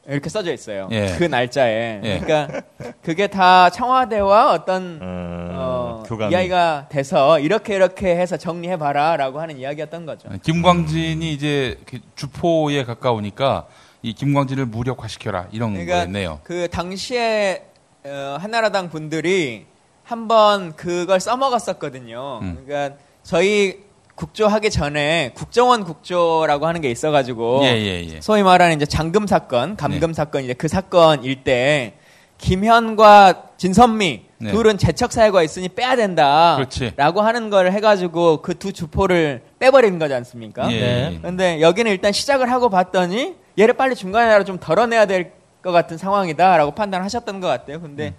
[0.06, 0.88] 이렇게 써져 있어요.
[0.90, 1.14] 예.
[1.18, 2.00] 그 날짜에.
[2.02, 2.20] 예.
[2.20, 2.62] 그러니까
[3.02, 6.02] 그게 다 청와대와 어떤 음, 어.
[6.30, 10.28] 이야기가 돼서 이렇게 이렇게 해서 정리해 봐라라고 하는 이야기였던 거죠.
[10.42, 13.66] 김광진이 이제 그 주포에 가까우니까
[14.02, 16.40] 이 김광진을 무력화시켜라 이런 그러니까 거였네요.
[16.44, 17.64] 그 당시에
[18.04, 19.64] 어, 한나라당 분들이
[20.02, 22.40] 한번 그걸 써먹었었거든요.
[22.42, 22.62] 음.
[22.66, 23.83] 그러니까 저희
[24.14, 28.20] 국조하기 전에 국정원 국조라고 하는 게 있어가지고 예, 예, 예.
[28.20, 30.14] 소위 말하는 이제 장금 사건, 감금 네.
[30.14, 31.94] 사건 이제 그 사건일 때
[32.38, 34.50] 김현과 진선미 네.
[34.50, 37.20] 둘은 재척 사유가 있으니 빼야 된다라고.
[37.22, 40.70] 하는 걸 해가지고 그 두 주포를 빼버리는 거지 않습니까?
[40.72, 41.10] 예, 네.
[41.14, 41.18] 예.
[41.20, 46.72] 근데 여기는 일단 시작을 하고 봤더니 얘를 빨리 중간에라도 좀 덜어내야 될 것 같은 상황이다라고
[46.72, 47.80] 판단하셨던 것 같아요.
[47.80, 48.14] 근데 음.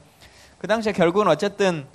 [0.57, 1.85] 그 당시에 결국은 어쨌든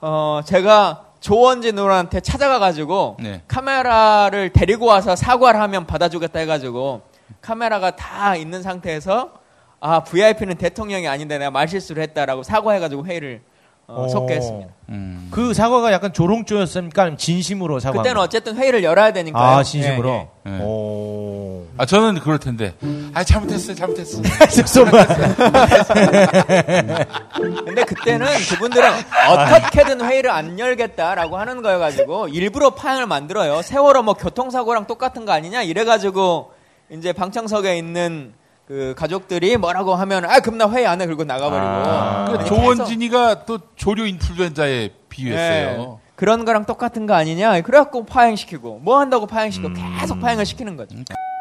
[0.00, 3.42] 어 제가 조원진 의원한테 찾아가가지고 네.
[3.48, 7.02] 카메라를 데리고 와서 사과를 하면 받아주겠다 해가지고
[7.40, 9.32] 카메라가 다 있는 상태에서
[9.80, 13.42] 아 VIP는 대통령이 아닌데 내가 말실수를 했다라고 사과해가지고 회의를
[13.88, 14.08] 어, 오.
[14.08, 14.68] 속게 했습니다.
[14.90, 15.28] 음.
[15.30, 17.02] 그 사과가 약간 조롱조였습니까?
[17.02, 17.96] 아니면 진심으로 사과?
[17.98, 19.42] 그때는 어쨌든 회의를 열어야 되니까요.
[19.42, 20.28] 아, 진심으로?
[20.46, 20.54] 예, 예.
[20.54, 20.58] 예.
[20.62, 21.64] 오.
[21.78, 22.74] 아 저는 그럴 텐데.
[23.14, 24.20] 아 잘못했어요, 잘못했어.
[27.64, 28.90] 근데 그때는 그분들은
[29.28, 33.62] 어떻게든 회의를 안 열겠다라고 하는 거여가지고 일부러 파행을 만들어요.
[33.62, 36.50] 세월호 뭐 교통사고랑 똑같은 거 아니냐 이래가지고
[36.90, 38.34] 이제 방청석에 있는
[38.68, 42.36] 그 가족들이 뭐라고 하면 아 그럼 나 회의 안 해 그리고 나가버리고 아.
[42.36, 45.98] 그 조원진이가 또 조류 인플루엔자에 비유했어요.
[46.02, 50.96] 예, 그런 거랑 똑같은 거 아니냐 그래갖고 파행시키고 뭐 한다고 파행시키고 계속 파행을 시키는 거죠.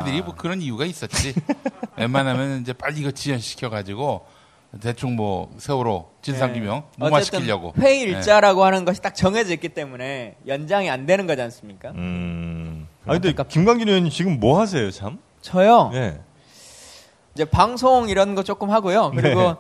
[0.06, 1.34] 들이 뭐 그런 이유가 있었지.
[1.98, 4.26] 웬만하면 이제 빨리 이거 지연시켜 가지고
[4.82, 7.70] 대충 뭐 세월호 진상규명 무마시키려고.
[7.70, 11.90] 어쨌든 회의 일자라고 하는 것이 딱 정해져 있기 때문에 연장이 안 되는 거지 않습니까?
[11.92, 12.88] 음.
[13.06, 15.20] 아 근데 김광진 의원님 지금 뭐 하세요, 참?
[15.42, 15.92] 저요.
[15.94, 16.20] 예.
[17.38, 19.12] 이제 방송 이런 거 조금 하고요.
[19.16, 19.56] 그리고 네.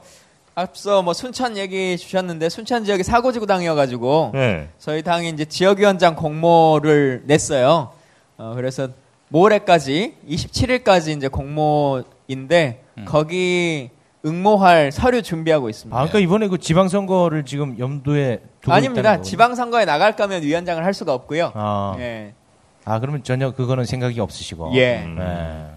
[0.55, 4.69] 앞서 뭐 순천 얘기 주셨는데 순천 지역이 사고지구 당이어가지고 예.
[4.79, 7.91] 저희 당이 이제 지역위원장 공모를 냈어요.
[8.37, 8.87] 어, 그래서
[9.27, 13.05] 모레까지 27일까지 이제 공모인데 음.
[13.05, 13.91] 거기
[14.25, 15.95] 응모할 서류 준비하고 있습니다.
[15.95, 19.21] 아, 그러니까 이번에 그 지방선거를 지금 염두에 두고 아닙니다.
[19.21, 21.51] 지방선거에 나갈 거면 위원장을 할 수가 없고요.
[21.53, 22.33] 아, 예.
[22.87, 24.71] 아, 그러면 전혀 그거는 생각이 없으시고.
[24.75, 25.03] 예.
[25.03, 25.15] 음.
[25.17, 25.23] 네,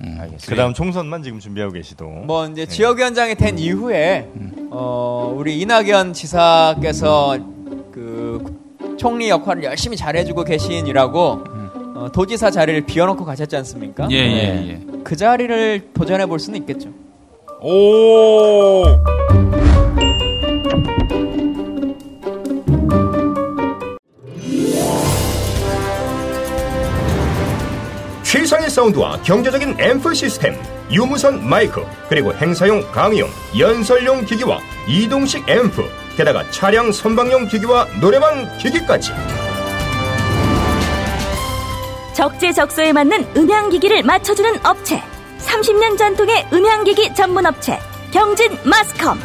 [0.07, 0.17] 음.
[0.21, 0.47] 알겠습니다.
[0.47, 2.05] 그다음 총선만 지금 준비하고 계시도.
[2.05, 4.29] 뭐 이제 지역위원장이 된 이후에
[4.71, 7.37] 어 우리 이낙연 지사께서
[7.91, 11.21] 그 총리 역할을 열심히 잘해주고 계신이라고
[11.97, 14.07] 어, 도지사 자리를 비워놓고 가셨지 않습니까?
[14.13, 14.81] 예, 예, 예.
[15.03, 16.91] 그 자리를 도전해 볼 수는 있겠죠.
[17.61, 19.50] 오!
[28.31, 30.57] 최상의 사운드와 경제적인 앰프 시스템,
[30.89, 35.83] 유무선 마이크, 그리고 행사용 강의용, 연설용 기기와 이동식 앰프,
[36.17, 39.11] 게다가 차량 선방용 기기와 노래방 기기까지.
[42.15, 45.03] 적재적소에 맞는 음향기기를 맞춰주는 업체.
[45.41, 47.81] 30년 전통의 음향기기 전문 업체.
[48.13, 49.19] 경진 마스컴.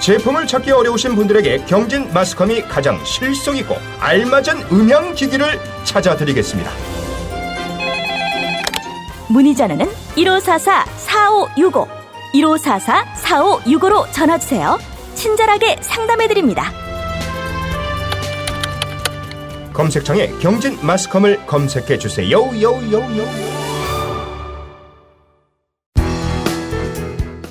[0.00, 6.99] 제품을 찾기 어려우신 분들에게 경진 마스컴이 가장 실속 있고 알맞은 음향 기기를 찾아드리겠습니다.
[9.30, 11.88] 문의 전화는 1544-4565
[12.34, 14.78] 1544-4565로 전화주세요
[15.14, 16.70] 친절하게 상담해드립니다
[19.72, 22.36] 검색창에 경진 마스컴을 검색해 주세요.
[22.36, 23.00] 요요요.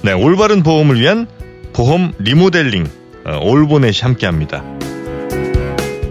[0.03, 1.27] 네, 올바른 보험을 위한
[1.73, 2.87] 보험 리모델링
[3.25, 4.63] 어, 올보넷이 함께합니다.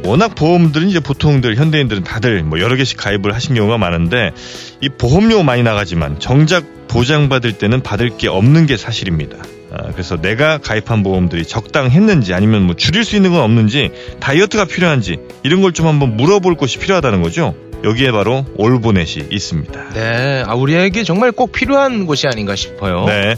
[0.09, 4.33] 워낙 보험들은 이제 보통들 현대인들은 다들 뭐 여러 개씩 가입을 하신 경우가 많은데
[4.81, 9.37] 이 보험료 많이 나가지만 정작 보장받을 때는 받을 게 없는 게 사실입니다.
[9.71, 15.19] 아, 그래서 내가 가입한 보험들이 적당했는지 아니면 뭐 줄일 수 있는 건 없는지 다이어트가 필요한지
[15.43, 17.55] 이런 걸 좀 한번 물어볼 곳이 필요하다는 거죠.
[17.85, 19.91] 여기에 바로 올보넷이 있습니다.
[19.95, 23.05] 네, 아, 우리에게 정말 꼭 필요한 곳이 아닌가 싶어요.
[23.05, 23.35] 네.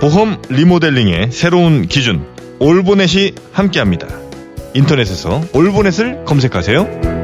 [0.00, 2.24] 보험 리모델링의 새로운 기준
[2.58, 4.08] 올보넷이 함께합니다.
[4.74, 7.17] 인터넷에서 올보넷을 검색하세요.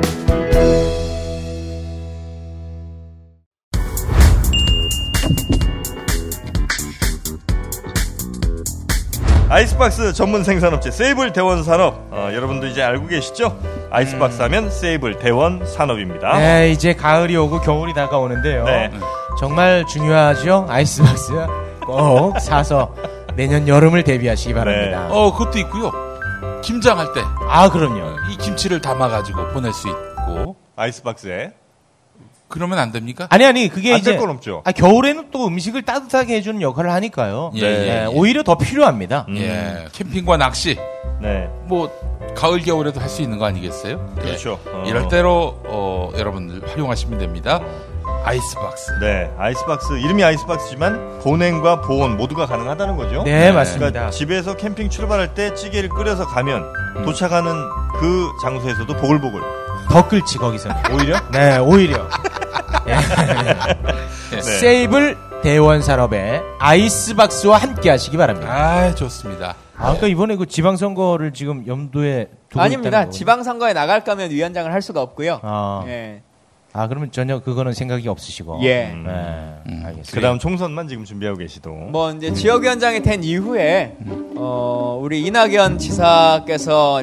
[9.84, 13.58] 아이스박스 전문 생산업체 세이블 대원 산업 어, 여러분도 이제 알고 계시죠?
[13.90, 16.38] 아이스박스 하면 세이블 대원 산업입니다.
[16.38, 18.64] 네, 이제 가을이 오고 겨울이 다가오는데요.
[18.64, 18.90] 네.
[19.38, 20.66] 정말 중요하죠.
[20.70, 21.32] 아이스박스
[21.84, 22.94] 꼭 사서
[23.36, 25.08] 내년 여름을 대비하시기 바랍니다.
[25.10, 25.92] 어, 그것도 있고요.
[26.62, 27.20] 김장할 때.
[27.46, 28.16] 아, 그럼요.
[28.30, 30.56] 이 김치를 담아가지고 보낼 수 있고.
[30.76, 31.52] 아이스박스에
[32.54, 33.26] 그러면 안 됩니까?
[33.30, 34.62] 아니 아니 그게 안 이제 될건 없죠.
[34.64, 37.50] 아, 겨울에는 또 음식을 따뜻하게 해주는 역할을 하니까요.
[37.56, 38.06] 예, 네, 예, 예.
[38.06, 39.26] 오히려 더 필요합니다.
[39.34, 39.86] 예.
[39.92, 40.78] 캠핑과 낚시.
[41.20, 41.48] 네.
[41.64, 41.90] 뭐,
[42.36, 44.14] 가을, 겨울에도 할 수 있는 거 아니겠어요?
[44.18, 44.22] 예.
[44.22, 44.60] 그렇죠.
[44.66, 44.84] 어.
[44.86, 47.60] 이럴 때로, 어, 여러분들 활용하시면 됩니다.
[48.24, 48.92] 아이스박스.
[49.00, 53.24] 네, 아이스박스 이름이 아이스박스지만 보냉과 보온 모두가 가능하다는 거죠.
[53.24, 53.90] 네, 맞습니다.
[53.90, 56.72] 그러니까 집에서 캠핑 출발할 때 찌개를 끓여서 가면
[57.04, 57.52] 도착하는
[57.98, 59.40] 그 장소에서도 보글보글.
[59.90, 60.70] 더 끓지 거기서.
[60.92, 62.08] 오히려 네, 오히려.
[62.88, 64.36] 예.
[64.36, 64.40] 네.
[64.42, 68.50] 세이블 대원 산업의 아이스박스와 함께 하시기 바랍니다.
[68.50, 69.54] 아, 좋습니다.
[69.76, 73.10] 아, 그러니까 이번에 그 지방선거를 지금 염두에 두고 아닙니다.
[73.10, 75.40] 지방선거에 나갈 거면 위원장을 할 수가 없고요.
[75.42, 76.22] 아, 예.
[76.72, 78.60] 아, 그러면 전혀 그거는 생각이 없으시고.
[78.62, 78.86] 예.
[78.86, 80.10] 네, 알겠습니다.
[80.12, 81.70] 그다음 총선만 지금 준비하고 계시도.
[81.70, 83.96] 뭐 이제 지역위원장이 된 이후에
[84.36, 87.02] 어 우리 이낙연 지사께서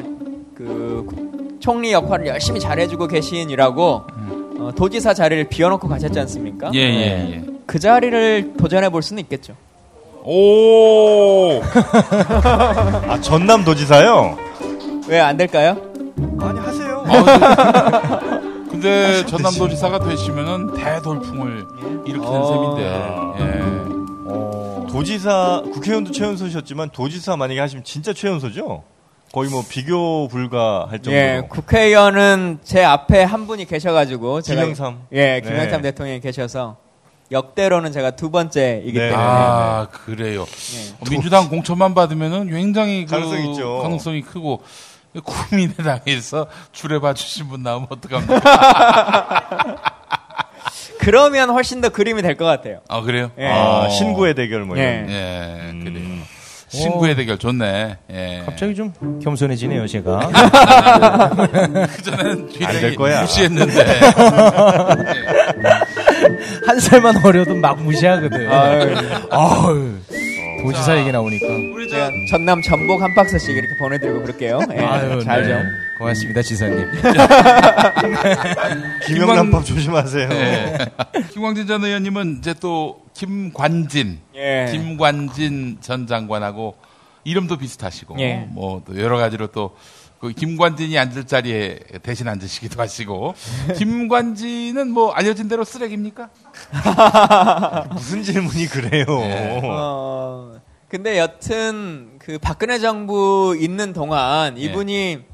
[0.54, 4.02] 그 총리 역할을 열심히 잘해주고 계신이라고
[4.62, 6.70] 어, 도지사 자리를 비워놓고 가셨지 않습니까?
[6.74, 7.44] 예, 예, 예.
[7.66, 9.54] 그 자리를 도전해 볼 수는 있겠죠.
[10.24, 11.60] 오!
[13.08, 14.38] 아 전남 도지사요?
[15.08, 15.76] 왜 안 될까요?
[16.40, 17.02] 아니 하세요.
[18.70, 21.64] 근데 전남 도지사가 되시면은 대돌풍을
[22.06, 22.46] 일으키는 어.
[22.46, 22.82] 셈인데.
[23.40, 24.92] 예.
[24.92, 28.82] 도지사 국회의원도 최연소셨지만 도지사 만약에 하시면 진짜 최연소죠?
[29.32, 31.16] 거의 뭐 비교 불가할 정도로.
[31.16, 35.06] 예, 국회의원은 제 앞에 한 분이 계셔가지고 제가 김영삼.
[35.12, 35.90] 예, 김영삼 네.
[35.90, 36.76] 대통령이 계셔서
[37.30, 39.08] 역대로는 제가 두 번째이기 네.
[39.08, 40.42] 때문에 아, 그래요.
[40.42, 43.78] 어, 민주당 공천만 받으면은 굉장히 그 가능성이 있죠.
[43.80, 44.62] 가능성이 크고
[45.24, 49.76] 국민의당에서 줄여봐 주신 분 나오면 어떡합니까?
[51.00, 52.80] 그러면 훨씬 더 그림이 될 것 같아요.
[52.88, 53.30] 아, 그래요?
[53.38, 53.46] 예.
[53.48, 54.82] 아, 신구의 대결 뭐 예.
[54.82, 55.10] 이런.
[55.10, 55.84] 예, 음.
[55.84, 56.41] 그래요.
[56.72, 57.96] 신구의 대결 좋네.
[58.12, 58.42] 예.
[58.46, 60.30] 갑자기 좀 겸손해지네요, 제가.
[61.96, 63.20] 그전에는 굉장히 거야.
[63.22, 63.84] 무시했는데.
[66.66, 68.50] 한 살만 어려도 막 무시하거든.
[68.50, 68.94] 아유.
[69.30, 69.98] 아유,
[70.62, 71.46] 도지사 얘기 나오니까.
[71.46, 74.60] 우리 저 전남 전복 한 박스씩 이렇게 보내드리고 그럴게요.
[74.72, 75.48] 예, 아유, 잘 네.
[75.48, 75.62] 좀.
[75.98, 76.86] 고맙습니다, 지사님.
[79.06, 80.28] 김영란법 조심하세요.
[80.30, 80.78] 예.
[81.32, 84.68] 김광진 전 의원님은 이제 또 김관진, 예.
[84.70, 86.76] 김관진 전 장관하고
[87.24, 88.46] 이름도 비슷하시고 예.
[88.50, 89.76] 뭐또 여러 가지로 또
[90.22, 93.34] 그 김관진이 앉을 자리에 대신 앉으시기도 하시고
[93.76, 96.28] 김관진은 뭐 알려진 대로 쓰레기입니까?
[97.92, 99.04] 무슨 질문이 그래요?
[99.08, 99.60] 예.
[99.64, 104.62] 어, 근데 여튼 그 박근혜 정부 있는 동안 예.
[104.62, 105.24] 이분이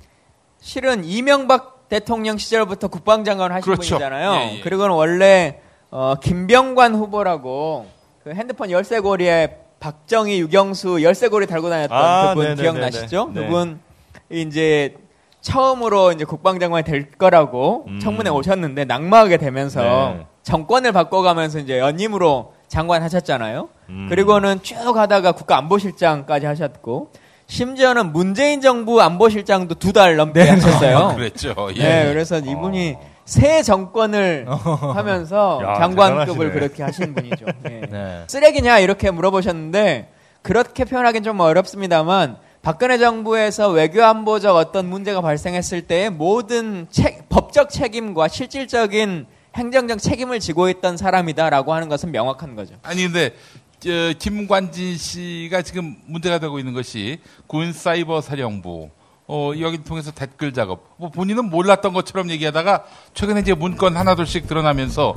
[0.63, 3.99] 실은 이명박 대통령 시절부터 국방장관 하신 그렇죠.
[3.99, 4.33] 분이잖아요.
[4.33, 4.61] 예, 예.
[4.63, 7.87] 그리고는 원래 어, 김병관 후보라고
[8.25, 12.63] 그 핸드폰 열쇠고리에 박정희, 유경수 열쇠고리 달고 다녔던 아, 그분 네네네네.
[12.63, 13.33] 기억나시죠?
[13.35, 13.43] 네.
[13.43, 13.81] 그분
[14.31, 14.95] 이제
[15.41, 18.01] 처음으로 이제 국방장관이 될 거라고 음.
[18.01, 20.27] 청문회 오셨는데 낙마하게 되면서 네.
[20.43, 23.69] 정권을 바꿔가면서 이제 연임으로 장관 하셨잖아요.
[23.89, 24.07] 음.
[24.11, 27.13] 그리고는 쭉 하다가 국가안보실장까지 하셨고
[27.47, 31.15] 심지어는 문재인 정부 안보실장도 두 달 넘게 하셨어요.
[31.17, 31.55] 그랬죠.
[31.77, 31.83] 예.
[31.83, 34.47] 네, 그래서 이분이 새 정권을
[34.95, 36.51] 하면서 야, 장관급을 대단하시네.
[36.51, 37.47] 그렇게 하신 분이죠.
[37.71, 37.81] 예.
[37.91, 38.25] 네.
[38.27, 40.13] 쓰레기냐 이렇게 물어보셨는데
[40.43, 42.37] 그렇게 표현하기는 좀 어렵습니다만
[42.69, 49.25] 박근혜 정부에서 외교안보적 어떤 문제가 발생했을 때의 모든 책- 법적 책임과 실질적인
[49.57, 52.75] 행정적 책임을 지고 있던 사람이다라고 하는 것은 명확한 거죠.
[52.83, 53.35] 아니 근데
[53.81, 58.91] 저, 김관진 씨가 지금 문제가 되고 있는 것이 군 사이버 사령부
[59.29, 60.95] 어, 여기 통해서 댓글 작업.
[60.99, 65.15] 뭐 본인은 몰랐던 것처럼 얘기하다가 최근에 이제 문건 하나둘씩 드러나면서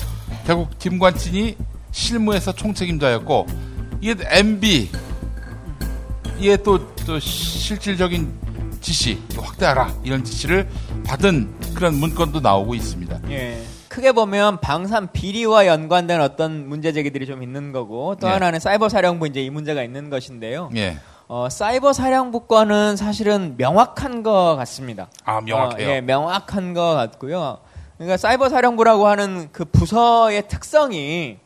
[0.48, 1.58] 결국 김관진이
[1.92, 3.48] 실무에서 총책임자였고
[4.00, 4.90] 이게 MB
[6.42, 8.32] 이게 또, 또 실질적인
[8.80, 10.68] 지시 확대하라 이런 지시를
[11.06, 13.20] 받은 그런 문건도 나오고 있습니다.
[13.30, 13.62] 예.
[13.88, 18.32] 크게 보면 방산 비리와 연관된 어떤 문제 제기들이 좀 있는 거고 또 예.
[18.32, 20.70] 하나는 사이버 사령부 이제 이 문제가 있는 것인데요.
[20.76, 20.98] 예.
[21.28, 25.10] 어, 사이버 사령부권은 사실은 명확한 것 같습니다.
[25.24, 25.88] 아 명확해요.
[25.88, 27.60] 어, 예, 명확한 것 같고요.
[27.98, 31.38] 그러니까 사이버 사령부라고 하는 그 부서의 특성이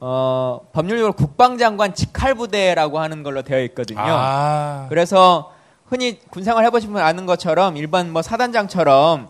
[0.00, 4.00] 어, 법률적으로 국방장관 직할부대라고 하는 걸로 되어 있거든요.
[4.00, 4.86] 아.
[4.88, 5.52] 그래서
[5.86, 9.28] 흔히 군생활 해보신 분 아는 것처럼 일반 뭐 사단장처럼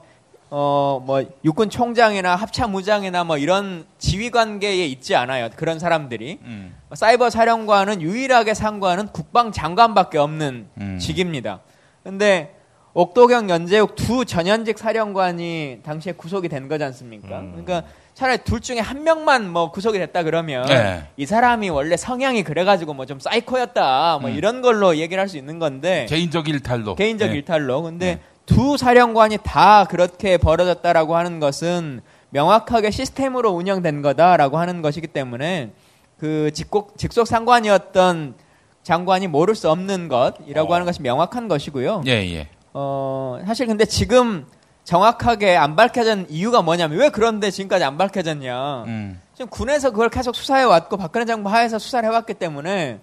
[0.51, 5.49] 어 뭐 육군 총장이나 합참무장이나 뭐 이런 지휘 관계에 있지 않아요.
[5.57, 6.77] 그런 사람들이 음.
[6.95, 10.99] 사이버 사령관은 유일하게 상관은 국방장관밖에 없는 음.
[10.99, 11.61] 직입니다.
[12.03, 12.55] 근데
[12.95, 17.41] 옥도경, 연재욱 두 전현직 사령관이 당시에 구속이 된 거지 않습니까?
[17.41, 17.63] 음.
[17.65, 21.05] 그러니까 차라리 둘 중에 한 명만 뭐 구속이 됐다 그러면 네.
[21.19, 24.35] 이 사람이 원래 성향이 그래가지고 뭐 좀 사이코였다 뭐 음.
[24.35, 26.95] 이런 걸로 얘기를 할 수 있는 건데 개인적 일탈로.
[26.95, 27.37] 개인적 네.
[27.37, 32.01] 일탈로 근데 두 사령관이 다 그렇게 벌어졌다라고 하는 것은
[32.31, 35.73] 명확하게 시스템으로 운영된 거다라고 하는 것이기 때문에
[36.19, 38.35] 그 직속, 직속 상관이었던
[38.83, 40.75] 장관이 모를 수 없는 것이라고 어.
[40.75, 42.03] 하는 것이 명확한 것이고요.
[42.07, 42.49] 예, 예.
[42.73, 44.47] 어, 사실 근데 지금
[44.87, 48.85] 정확하게 안 밝혀진 이유가 뭐냐면 왜 그런데 지금까지 안 밝혀졌냐.
[48.85, 49.20] 음.
[49.35, 53.01] 지금 군에서 그걸 계속 수사해 왔고 박근혜 정부 하에서 수사를 해왔기 때문에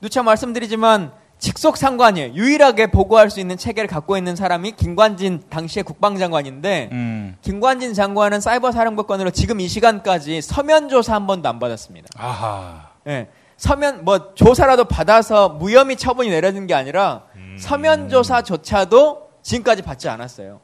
[0.00, 2.34] 누차 말씀드리지만 직속 상관이에요.
[2.34, 7.36] 유일하게 보고할 수 있는 체계를 갖고 있는 사람이 김관진 당시의 국방장관인데 음.
[7.42, 12.10] 김관진 장관은 사이버 사령부권으로 지금 이 시간까지 서면 조사 한 번도 안 받았습니다.
[12.16, 12.90] 아하.
[13.08, 13.28] 예.
[13.56, 17.24] 서면 뭐 조사라도 받아서 무혐의 처분이 내려진 게 아니라
[17.58, 20.60] 서면 조사조차도 지금까지 받지 않았어요.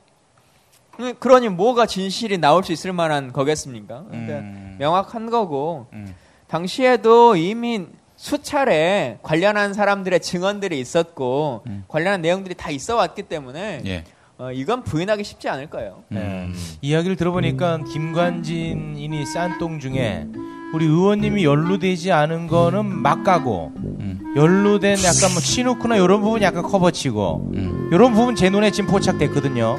[1.01, 4.05] 음, 그러니 뭐가 진실이 나올 수 있을 만한 거겠습니까?
[4.09, 4.77] 그러니까 음.
[4.79, 6.15] 명확한 거고 음.
[6.49, 7.87] 당시에도 이미
[8.17, 11.85] 수차례 관련한 사람들의 증언들이 있었고 음.
[11.89, 14.05] 관련한 내용들이 다 있어 왔기 때문에 예.
[14.37, 16.03] 어, 이건 부인하기 쉽지 않을 거예요.
[16.09, 16.49] 네.
[16.81, 20.27] 이야기를 들어보니까 김관진인이 싼똥 중에
[20.73, 24.33] 우리 의원님이 연루되지 않은 거는 막 가고 음.
[24.37, 27.91] 연루된 약간 뭐 치누크나 이런 부분 약간 커버치고 음.
[27.93, 29.77] 이런 부분 제 눈에 지금 포착됐거든요.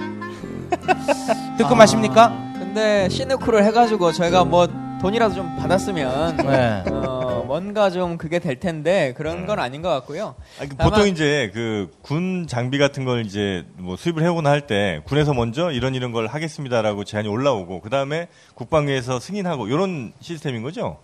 [1.58, 2.52] 뜨끔하십니까?
[2.54, 4.68] 근데 시누크를 해가지고 저희가 뭐
[5.02, 6.84] 돈이라도 좀 받았으면 네.
[6.92, 10.36] 어, 뭔가 좀 그게 될 텐데 그런 건 아닌 것 같고요.
[10.60, 14.68] 아니, 그 다만- 보통 이제 그 군 장비 같은 걸 이제 뭐 수입을 해오거나 할
[14.68, 20.62] 때 군에서 먼저 이런 이런 걸 하겠습니다라고 제안이 올라오고 그 다음에 국방부에서 승인하고 이런 시스템인
[20.62, 20.98] 거죠?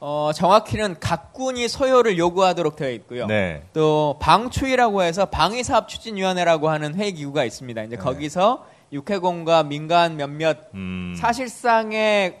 [0.00, 3.26] 어, 정확히는 각 군이 소요를 요구하도록 되어 있고요.
[3.26, 3.62] 네.
[3.74, 7.82] 또 방추위라고 해서 방위사업 추진위원회라고 하는 회의 기구가 있습니다.
[7.82, 11.14] 이제 거기서 육해공과 민간 몇몇 음.
[11.16, 12.40] 사실상의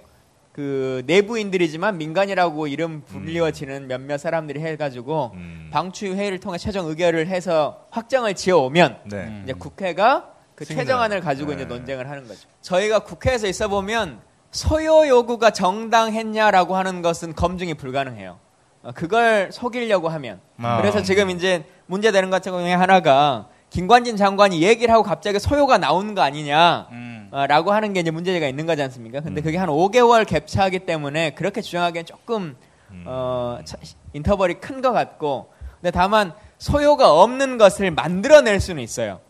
[0.52, 5.68] 그 내부인들이지만 민간이라고 이름 불리워지는 몇몇 사람들이 해가지고 음.
[5.70, 9.40] 방추위 회의를 통해 최종 의결을 해서 확정을 지어오면 네.
[9.44, 11.56] 이제 국회가 그 승인을 최정안을 가지고 네.
[11.56, 12.48] 이제 논쟁을 하는 거죠.
[12.62, 18.38] 저희가 국회에서 있어 보면 소요 요구가 정당했냐라고 하는 것은 검증이 불가능해요.
[18.82, 20.40] 어, 그걸 속이려고 하면.
[20.56, 20.80] 아.
[20.80, 23.48] 그래서 지금 이제 문제되는 것 중에 하나가
[23.80, 26.86] 김관진 장관이 얘기를 하고 갑자기 소요가 나오는 거 아니냐.
[26.92, 27.28] 음.
[27.30, 29.20] 어, 라고 하는 게 이제 문제가 있는 거지 않습니까?
[29.20, 32.56] 근데 그게 한 5개월 갭차하기 때문에 그렇게 주장하기엔 조금
[33.04, 33.76] 어, 차-
[34.14, 35.50] 인터벌이 큰 것 같고
[35.82, 39.20] 근데 다만 소요가 없는 것을 만들어낼 수는 있어요.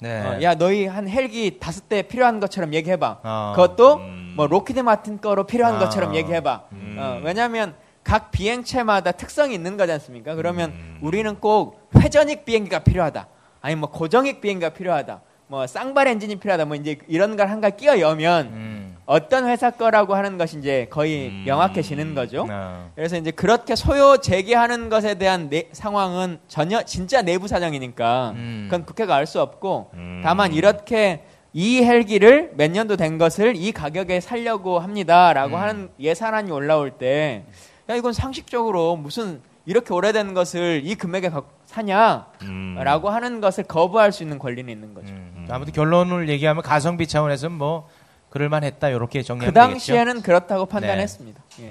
[0.00, 0.20] 네.
[0.20, 3.18] 어, 야 너희 한 헬기 다섯 대 필요한 것처럼 얘기해봐.
[3.24, 3.52] 아.
[3.56, 4.34] 그것도 음.
[4.36, 5.78] 뭐 Lockheed Martin 거로 필요한 아.
[5.80, 6.62] 것처럼 얘기해봐.
[6.70, 6.96] 음.
[7.00, 10.36] 어, 왜냐하면 각 비행체마다 특성이 있는 거지 않습니까?
[10.36, 10.98] 그러면 음.
[11.02, 13.26] 우리는 꼭 회전익 비행기가 필요하다.
[13.66, 15.20] 아니 뭐 고정익 비행기가 필요하다.
[15.48, 16.66] 뭐 쌍발 엔진이 필요하다.
[16.66, 18.96] 뭐 이제 이런 걸 하나 끼워 넣으면 음.
[19.06, 21.42] 어떤 회사 거라고 하는 것이 이제 거의 음.
[21.46, 22.46] 명확해지는 거죠.
[22.48, 22.90] 아.
[22.94, 28.68] 그래서 이제 그렇게 소요 제기하는 것에 대한 내- 상황은 전혀 진짜 내부 사정이니까 음.
[28.70, 29.90] 그건 국회가 알 수 없고
[30.22, 36.92] 다만 이렇게 이 헬기를 몇 년도 된 것을 이 가격에 살려고 합니다라고 하는 예산안이 올라올
[36.92, 37.44] 때
[37.88, 41.42] 야 이건 상식적으로 무슨 이렇게 오래된 것을 이 금액에 가-
[41.76, 45.08] 사냐라고 하는 것을 거부할 수 있는 권리는 있는 거죠.
[45.08, 45.46] 음.
[45.50, 47.88] 아무튼 결론을 얘기하면 가성비 차원에서는 뭐
[48.30, 49.70] 그럴만했다 이렇게 그 정리하면 되겠죠.
[49.70, 51.42] 당시에는 그렇다고 판단했습니다.
[51.60, 51.70] 예.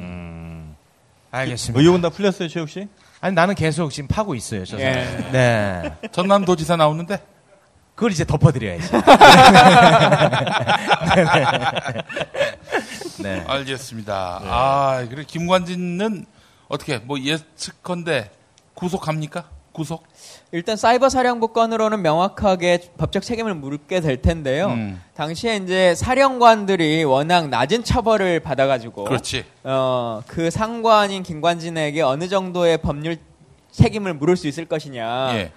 [1.31, 1.79] 알겠습니다.
[1.79, 2.87] 의혹은 다 풀렸어요, 최욱 씨?
[3.19, 4.63] 아니 나는 계속 지금 파고 있어요.
[4.65, 4.95] 저 사람.
[4.95, 5.31] 예.
[5.31, 5.95] 네.
[6.11, 7.19] 전남도지사 나오는데
[7.95, 8.91] 그걸 이제 덮어드려야지.
[13.23, 13.43] 네.
[13.47, 14.41] 알겠습니다.
[14.43, 16.25] 아, 그래 김관진은
[16.67, 18.29] 어떻게 뭐 예측컨대
[18.73, 19.54] 구속합니까?
[19.75, 20.03] 구속?
[20.51, 24.67] 일단 사이버 사령부 건으로는 명확하게 법적 책임을 물게 될 텐데요.
[24.67, 25.01] 음.
[25.15, 29.43] 당시에 이제 사령관들이 워낙 낮은 처벌을 받아가지고 그렇지.
[29.63, 33.17] 어, 그 상관인 김관진에게 어느 정도의 법률
[33.71, 35.31] 책임을 물을 수 있을 것이냐.
[35.35, 35.51] 예.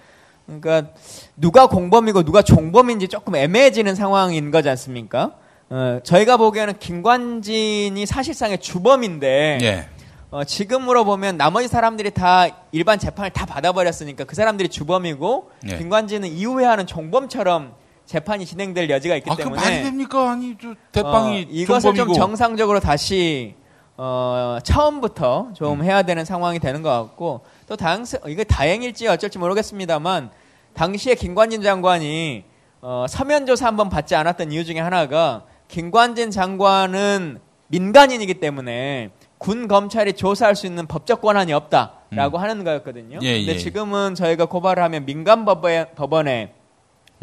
[0.45, 0.91] 그러니까
[1.37, 5.31] 누가 공범이고 누가 종범인지 조금 애매해지는 상황인 거지 않습니까?
[5.69, 9.87] 어, 저희가 보기에는 김관진이 사실상의 주범인데 예.
[10.31, 15.77] 어, 지금으로 보면 나머지 사람들이 다 일반 재판을 다 받아버렸으니까 그 사람들이 주범이고 예.
[15.77, 17.73] 김관진은 이후에 하는 종범처럼
[18.05, 20.31] 재판이 진행될 여지가 있기 아, 그 때문에 말이 됩니까?
[20.31, 22.13] 아니, 저 대빵이 어, 이것을 좀 종범이고.
[22.13, 23.55] 정상적으로 다시
[23.97, 25.53] 어, 처음부터 음.
[25.55, 30.29] 좀 해야 되는 상황이 되는 것 같고 또 당, 이게 다행일지 어쩔지 모르겠습니다만
[30.73, 32.45] 당시에 김관진 장관이
[32.81, 40.13] 어, 서면 조사 한번 받지 않았던 이유 중에 하나가 김관진 장관은 민간인이기 때문에 군 검찰이
[40.13, 43.17] 조사할 수 있는 법적 권한이 없다라고 하는 거였거든요.
[43.17, 43.23] 음.
[43.23, 43.57] 예, 근데 예.
[43.57, 46.53] 지금은 저희가 고발을 하면 민간 법에, 법원에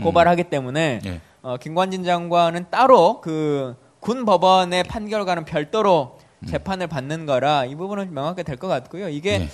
[0.03, 1.21] 고발하기 때문에 예.
[1.43, 3.77] 어, 김관진 장관은 따로 그
[4.07, 9.09] 군 법원의 판결과는 별도로 재판을 받는 거라 이 부분은 명확하게 될 것 같고요.
[9.09, 9.49] 이게 예.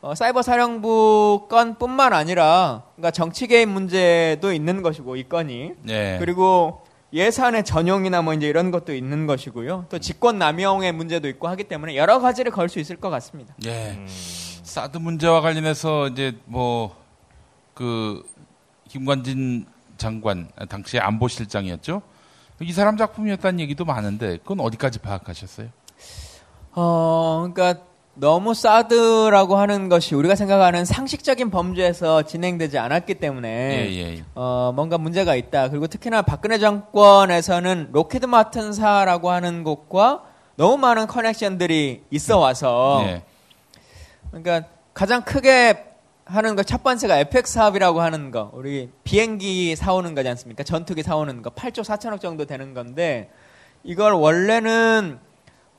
[0.00, 6.16] 어, 사이버 사령부 건뿐만 아니라 그러니까 정치 개입 문제도 있는 것이고 이 건이 예.
[6.18, 9.86] 그리고 예산의 전용이나 뭐 이제 이런 것도 있는 것이고요.
[9.88, 13.54] 또 직권 남용의 문제도 있고 하기 때문에 여러 가지를 걸 수 있을 것 같습니다.
[13.66, 13.98] 예.
[14.62, 16.98] 사드 문제와 관련해서 이제 뭐
[17.74, 18.22] 그
[18.88, 19.64] 김관진
[19.96, 22.02] 장관 아, 당시에 안보실장이었죠.
[22.60, 25.68] 이 사람 작품이었다는 얘기도 많은데 그건 어디까지 파악하셨어요?
[26.72, 27.82] 어, 그러니까
[28.20, 34.24] 너무 사드라고 하는 것이 우리가 생각하는 상식적인 범죄에서 진행되지 않았기 때문에 예, 예.
[34.34, 35.70] 어, 뭔가 문제가 있다.
[35.70, 40.22] 그리고 특히나 박근혜 정권에서는 로키드 마틴사라고 하는 곳과
[40.56, 43.22] 너무 많은 커넥션들이 있어 와서 예.
[44.30, 45.86] 그러니까 가장 크게
[46.26, 48.50] 하는 거 첫 번째가 FX 사업이라고 하는 거.
[48.52, 50.62] 우리 비행기 사오는 거지 않습니까?
[50.62, 51.48] 전투기 사오는 거.
[51.50, 53.30] 8조 4천억 정도 되는 건데
[53.82, 55.18] 이걸 원래는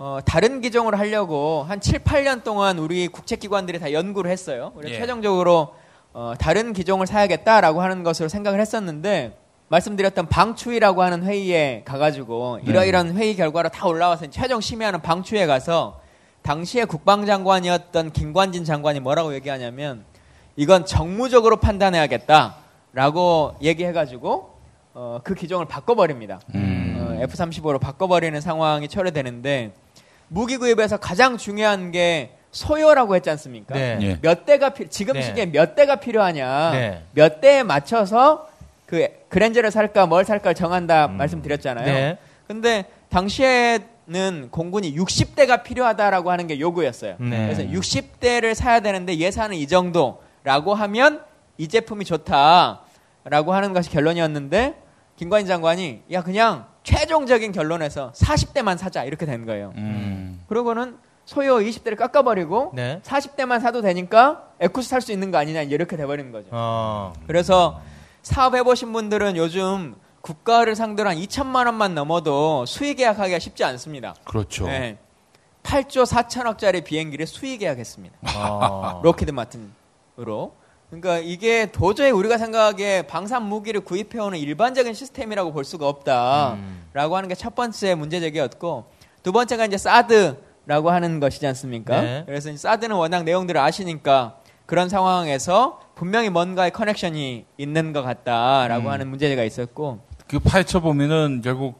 [0.04, 4.72] 어, 다른 기종으로 하려고 한 7, 8년 동안 우리 국책기관들이 다 연구를 했어요.
[4.76, 5.00] 그래서 예.
[5.00, 5.76] 최종적으로
[6.12, 9.38] 어, 다른 기종을 사야겠다라고 하는 것으로 생각을 했었는데
[9.68, 16.02] 말씀드렸던 방추위라고 하는 회의에 가가지고 이러이런 회의 결과로 다 올라와서 최종 심의하는 방추에 가서
[16.42, 20.04] 당시에 국방장관이었던 김관진 장관이 뭐라고 얘기하냐면
[20.56, 24.50] 이건 정무적으로 판단해야겠다라고 얘기해가지고
[24.96, 26.40] 어, 그 기종을 바꿔버립니다.
[26.56, 29.74] 어, F-35로 바꿔버리는 상황이 초래되는데
[30.34, 33.76] 무기 구입에서 가장 중요한 게 소요라고 했지 않습니까?
[33.76, 33.98] 네.
[34.02, 34.18] 예.
[34.22, 35.22] 몇 대가 필- 지금 네.
[35.24, 37.04] 시기에 몇 대가 필요하냐, 네.
[37.14, 38.48] 몇 대에 맞춰서
[38.86, 41.86] 그 그랜저를 살까 뭘 살까 정한다 말씀드렸잖아요.
[41.86, 42.18] 네.
[42.48, 47.16] 근데 당시에는 공군이 60대가 필요하다라고 하는 게 요구였어요.
[47.20, 47.48] 네.
[47.48, 51.24] 그래서 60대를 사야 되는데 예산은 이 정도라고 하면
[51.58, 54.76] 이 제품이 좋다라고 하는 것이 결론이었는데
[55.18, 59.72] 김관희 장관이 야 그냥 최종적인 결론에서 40대만 사자 이렇게 된 거예요.
[59.76, 60.11] 음.
[60.56, 63.00] 그러고는 소요 20대를 깎아버리고 네.
[63.06, 66.50] 40대만 사도 되니까 에쿠스 살 수 있는 거 아니냐 이렇게 돼버리는 거죠.
[66.52, 67.14] 어.
[67.26, 67.80] 그래서
[68.22, 74.14] 사업 해보신 분들은 요즘 국가를 상대로 한 2천만 원만 넘어도 수의 계약하기가 쉽지 않습니다.
[74.26, 74.66] 그렇죠.
[74.68, 74.98] 네.
[75.64, 78.18] 8조 4천억짜리 비행기를 수의 계약했습니다.
[78.36, 79.00] 어.
[79.06, 80.54] 로키드 마틴으로.
[80.90, 87.36] 그러니까 이게 도저히 우리가 생각하기에 방산 무기를 구입해오는 일반적인 시스템이라고 볼 수가 없다라고 하는 게
[87.36, 92.02] 첫 번째 문제 제기였고 두 번째가 이제 사드라고 하는 것이지 않습니까?
[92.02, 92.24] 네.
[92.26, 99.08] 그래서 이 사드는 워낙 내용들을 아시니까 그런 상황에서 분명히 뭔가의 커넥션이 있는 것 같다라고 하는
[99.08, 101.80] 문제가 있었고 그 파헤쳐 보면은 결국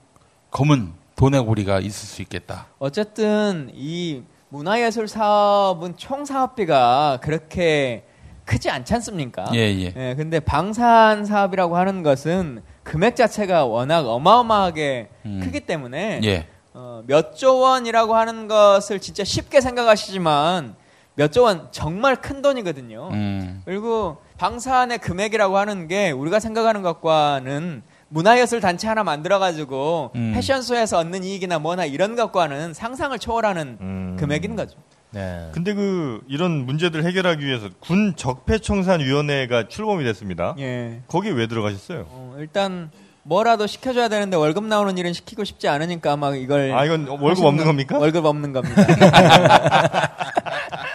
[0.52, 2.68] 검은 돈의 고리가 있을 수 있겠다.
[2.80, 8.04] 어쨌든 이 문화예술 사업은 총 사업비가 그렇게
[8.46, 9.50] 크지 않지 않습니까?
[9.54, 9.94] 예, 예.
[9.96, 15.40] 예, 근데 방산 사업이라고 하는 것은 금액 자체가 워낙 어마어마하게 음.
[15.42, 16.48] 크기 때문에 예.
[16.74, 20.76] 어, 어, 몇조 원이라고 하는 것을 진짜 쉽게 생각하시지만
[21.16, 23.10] 몇조 원 정말 큰 돈이거든요.
[23.12, 23.62] 음.
[23.66, 30.32] 그리고 방사안의 금액이라고 하는 게 우리가 생각하는 것과는 문화예술 단체 하나 만들어가지고 음.
[30.34, 34.18] 패션쇼에서 얻는 이익이나 뭐나 이런 것과는 상상을 초월하는 음.
[34.20, 34.78] 금액인 거죠.
[35.12, 35.50] 네.
[35.54, 40.56] 근데 그 이런 문제들 해결하기 위해서 군 적폐청산위원회가 출범이 됐습니다.
[40.60, 41.02] 예.
[41.08, 42.06] 거기 왜 들어가셨어요?
[42.08, 42.90] 어, 일단
[43.24, 47.48] 뭐라도 시켜줘야 되는데 월급 나오는 일은 시키고 싶지 않으니까 막 이걸 아 이건 월급 하시는
[47.48, 47.98] 없는 거- 겁니까?
[48.00, 48.82] 월급 없는 겁니다.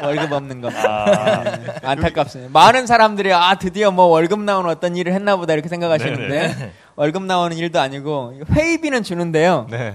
[0.03, 1.05] 월급 없는 겁니다.
[1.05, 2.51] 아, 네, 안타깝습니다.
[2.53, 6.73] 많은 사람들이 아 드디어 뭐 월급 나오는 어떤 일을 했나 보다 이렇게 생각하시는데 네네.
[6.97, 9.67] 월급 나오는 일도 아니고 회의비는 주는데요.
[9.71, 9.95] 네.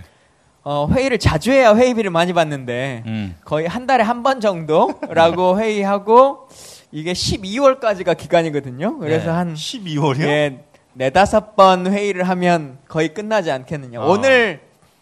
[0.63, 3.35] 어, 회의를 자주 해야 회의비를 많이 받는데 음.
[3.43, 6.47] 거의 한 달에 한 번 정도라고 회의하고
[6.91, 8.99] 이게 12월까지가 기간이거든요.
[8.99, 9.31] 그래서 네.
[9.31, 10.21] 한 12월이요?
[10.21, 10.63] 예,
[10.93, 14.01] 네다섯 번 회의를 하면 거의 끝나지 않겠느냐.
[14.01, 14.05] 아.
[14.05, 14.61] 오늘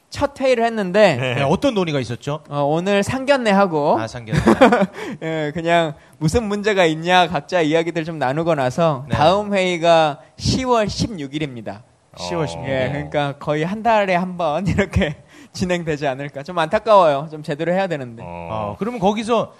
[0.09, 1.35] 첫 회의를 했는데 네.
[1.35, 2.41] 네, 어떤 논의가 있었죠?
[2.49, 4.35] 어, 오늘 상견례 하고 아, 상견.
[5.21, 9.15] 예, 그냥 무슨 문제가 있냐 각자 이야기들 좀 나누고 나서 네.
[9.15, 11.81] 다음 회의가 10월 16일입니다.
[12.15, 12.67] 10월 16일.
[12.67, 15.15] 예, 그러니까 거의 한 달에 한 번 이렇게
[15.53, 16.41] 진행되지 않을까.
[16.43, 17.27] 좀 안타까워요.
[17.31, 18.23] 좀 제대로 해야 되는데.
[18.25, 19.53] 어, 그러면 거기서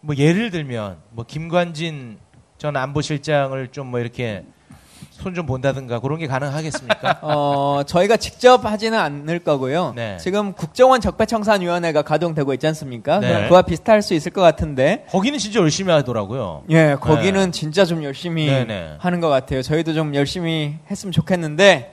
[0.00, 2.18] 뭐 예를 들면 뭐 김관진
[2.58, 4.44] 전 안보실장을 좀 뭐 이렇게
[5.14, 7.18] 손 좀 본다든가 그런 게 가능하겠습니까?
[7.22, 9.92] 어, 저희가 직접 하지는 않을 거고요.
[9.96, 10.16] 네.
[10.18, 13.20] 지금 국정원 적폐청산위원회가 가동되고 있지 않습니까?
[13.20, 13.48] 네.
[13.48, 15.06] 그와 비슷할 수 있을 것 같은데.
[15.10, 16.64] 거기는 진짜 열심히 하더라고요.
[16.70, 18.96] 예, 거기는 진짜 좀 열심히 네네.
[18.98, 19.62] 하는 것 같아요.
[19.62, 21.92] 저희도 좀 열심히 했으면 좋겠는데,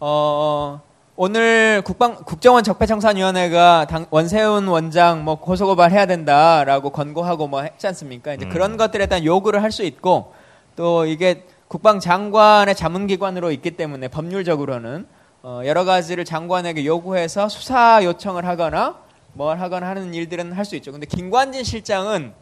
[0.00, 0.80] 어,
[1.16, 8.34] 오늘 국방, 국정원 적폐청산위원회가 당- 원세훈 원장 뭐 고소고발 해야 된다라고 권고하고 뭐 했지 않습니까?
[8.34, 10.32] 이제 그런 것들에 대한 요구를 할 수 있고,
[10.76, 15.06] 또 이게 국방장관의 자문기관으로 있기 때문에 법률적으로는
[15.42, 18.96] 어, 여러 가지를 장관에게 요구해서 수사 요청을 하거나
[19.34, 20.90] 뭘 하거나 하는 일들은 할 수 있죠.
[20.92, 22.32] 근데 김관진 실장은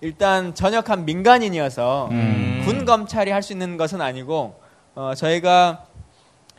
[0.00, 2.62] 일단 전역한 민간인이어서 음.
[2.64, 4.60] 군 검찰이 할 수 있는 것은 아니고
[4.94, 5.86] 어, 저희가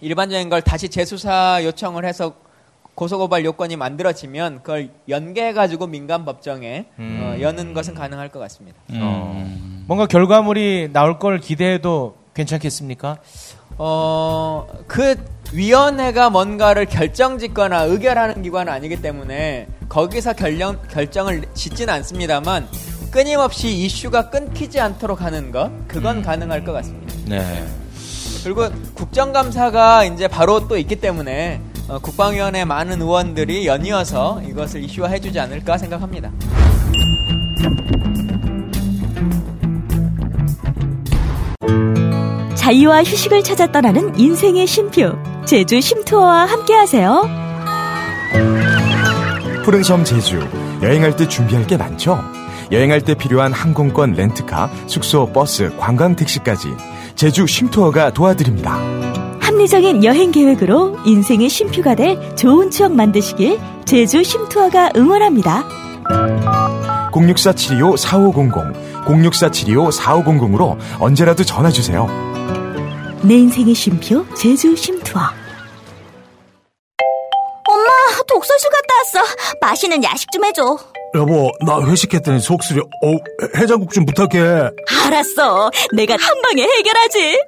[0.01, 2.33] 일반적인 걸 다시 재수사 요청을 해서
[2.99, 8.77] 고소고발 요건이 만들어지면 그걸 연계해가지고 민간 법정에 어, 여는 것은 가능할 것 같습니다.
[8.89, 9.85] 음.
[9.87, 13.19] 뭔가 결과물이 나올 걸 기대해도 괜찮겠습니까?
[13.77, 15.15] 어, 그
[15.53, 22.67] 위원회가 뭔가를 결정 짓거나 의결하는 기관은 아니기 때문에 거기서 결정, 결정을 짓지는 않습니다만
[23.11, 27.13] 끊임없이 이슈가 끊기지 않도록 하는 것, 그건 가능할 것 같습니다.
[27.27, 27.65] 네.
[28.43, 35.77] 그리고 국정감사가 이제 바로 또 있기 때문에 어, 국방위원회 많은 의원들이 연이어서 이것을 이슈화해주지 않을까
[35.79, 36.31] 생각합니다.
[42.53, 45.17] 자유와 휴식을 찾아 떠나는 인생의 쉼표.
[45.45, 47.27] 제주 쉼투어와 함께하세요.
[49.65, 50.39] 푸른섬 제주
[50.83, 52.19] 여행할 때 준비할 게 많죠?
[52.71, 56.67] 여행할 때 필요한 항공권 렌트카, 숙소, 버스, 관광 택시까지
[57.15, 58.77] 제주 쉼투어가 도와드립니다.
[59.59, 65.67] 합리적인 여행 계획으로 인생의 쉼표가 될 좋은 추억 만드시길 제주 쉼투어가 응원합니다.
[67.11, 72.07] 064-725-4500, 064-725-4500으로 언제라도 전화주세요.
[73.21, 75.21] 내 인생의 쉼표 제주 쉼투어.
[77.67, 77.89] 엄마,
[78.27, 79.35] 독서실 갔다 왔어.
[79.59, 80.77] 맛있는 야식 좀 해줘.
[81.15, 82.81] 여보, 나 회식했더니 속쓰려.
[82.81, 83.17] 어,
[83.57, 84.69] 해장국 좀 부탁해.
[85.05, 85.69] 알았어.
[85.93, 87.39] 내가 한 방에 해결하지.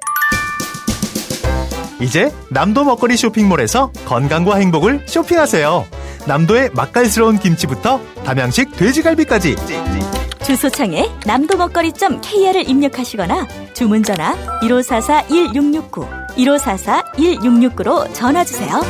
[2.02, 5.86] 이제 남도 먹거리 쇼핑몰에서 건강과 행복을 쇼핑하세요.
[6.26, 9.56] 남도의 맛깔스러운 김치부터 담양식 돼지갈비까지.
[10.44, 18.80] 주소창에 남도 먹거리.kr을 입력하시거나 주문 전화 1544-1669, 1544-1669로 전화 주세요.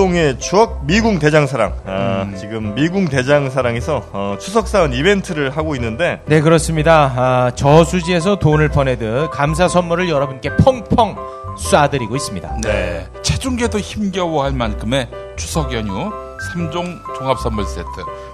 [0.00, 1.74] 빅동의 추억 미궁 대장사랑.
[1.84, 7.12] 아, 지금 미궁 대장사랑에서 어, 추석사원 이벤트를 하고 있는데 네, 그렇습니다.
[7.14, 11.16] 아, 저수지에서 돈을 퍼내듯 감사 선물을 여러분께 펑펑
[11.58, 12.60] 쏴드리고 있습니다.
[12.62, 13.06] 네.
[13.22, 16.10] 체중계도 힘겨워할 만큼의 추석 연휴
[16.54, 17.84] 3종 종합 선물 세트.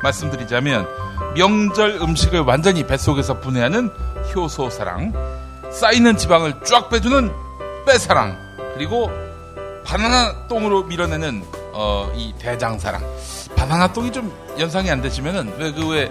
[0.05, 0.87] 말씀드리자면
[1.35, 3.91] 명절 음식을 완전히 뱃속에서 분해하는
[4.35, 5.13] 효소 사랑,
[5.73, 7.33] 쌓이는 지방을 쫙 빼주는
[7.87, 8.37] 빼사랑,
[8.75, 9.11] 그리고
[9.87, 13.03] 바나나 똥으로 밀어내는 어, 이 대장 사랑.
[13.55, 16.11] 바나나 똥이 좀 연상이 안 되시면은 왜 그 왜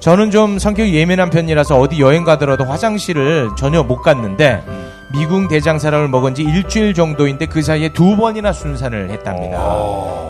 [0.00, 4.64] 저는 좀 성격이 예민한 편이라서 어디 여행 가더라도 화장실을 전혀 못 갔는데
[5.12, 9.58] 미궁 대장사랑을 먹은 지 일주일 정도인데 그 사이에 두 번이나 순산을 했답니다.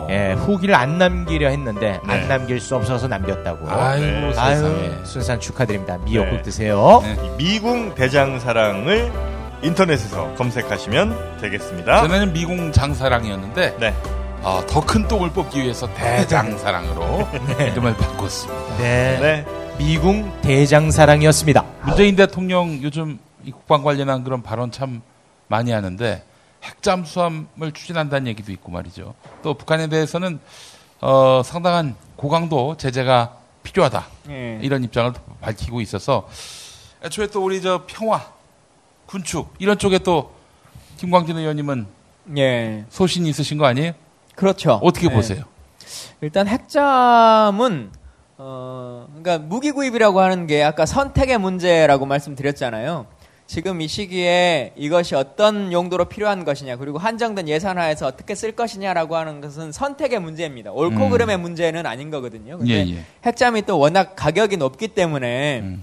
[0.09, 3.69] 예, 후기를 안 남기려 했는데 안 남길 수 없어서 남겼다고.
[3.69, 4.91] 아이고, 세상에.
[5.03, 5.97] 순산 축하드립니다.
[6.03, 6.41] 미역국 네.
[6.41, 7.01] 드세요.
[7.05, 9.11] 이 미궁 대장사랑을
[9.61, 12.01] 인터넷에서 검색하시면 되겠습니다.
[12.01, 13.93] 전에는 미궁 장사랑이었는데 네.
[14.43, 17.27] 어, 더큰 똥을 뽑기 위해서 대장사랑으로
[17.61, 18.77] 이름을 바꿨습니다.
[18.77, 19.45] 네.
[19.77, 21.63] 미궁 대장사랑이었습니다.
[21.85, 25.03] 문재인 대통령 요즘 이 국방 관련한 그런 발언 참
[25.47, 26.23] 많이 하는데
[26.63, 29.13] 핵잠수함을 추진한다는 얘기도 있고 말이죠.
[29.43, 30.39] 또 북한에 대해서는
[31.01, 34.59] 어, 상당한 고강도 제재가 필요하다 예.
[34.63, 36.27] 이런 입장을 밝히고 있어서
[37.03, 38.21] 애초에 또 우리 저 평화
[39.05, 40.33] 군축 이런 쪽에 또
[40.97, 41.85] 김광진 의원님은
[42.37, 42.85] 예.
[42.89, 43.93] 소신이 있으신 거 아니에요?
[44.35, 44.79] 그렇죠.
[44.81, 45.13] 어떻게 네.
[45.15, 45.43] 보세요?
[46.21, 47.91] 일단 핵잠은
[48.37, 53.07] 어 그러니까 무기 구입이라고 하는 게 아까 선택의 문제라고 말씀드렸잖아요.
[53.51, 59.41] 지금 이 시기에 이것이 어떤 용도로 필요한 것이냐 그리고 한정된 예산하에서 어떻게 쓸 것이냐라고 하는
[59.41, 60.71] 것은 선택의 문제입니다.
[60.71, 61.09] 옳고 음.
[61.09, 62.59] 그름의 문제는 아닌 거거든요.
[62.59, 63.03] 근데 예, 예.
[63.25, 65.81] 핵잠이 또 워낙 가격이 높기 때문에 음.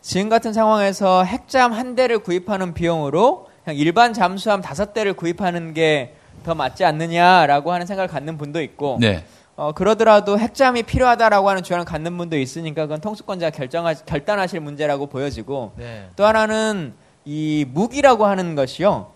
[0.00, 6.14] 지금 같은 상황에서 핵잠 한 대를 구입하는 비용으로 그냥 일반 잠수함 다섯 대를 구입하는 게
[6.48, 9.22] 더 맞지 않느냐라고 하는 생각을 갖는 분도 있고 네.
[9.54, 15.72] 어, 그러더라도 핵잠이 필요하다라고 하는 주장을 갖는 분도 있으니까 그건 통수권자가 결정하, 결단하실 문제라고 보여지고
[15.76, 16.08] 네.
[16.16, 16.94] 또 하나는
[17.26, 19.12] 이 무기라고 하는 것이요.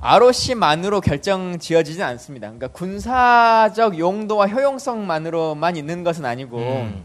[0.00, 2.48] ROC만으로 결정 지어지진 않습니다.
[2.48, 7.04] 그러니까 군사적 용도와 효용성만으로만 있는 것은 아니고 음.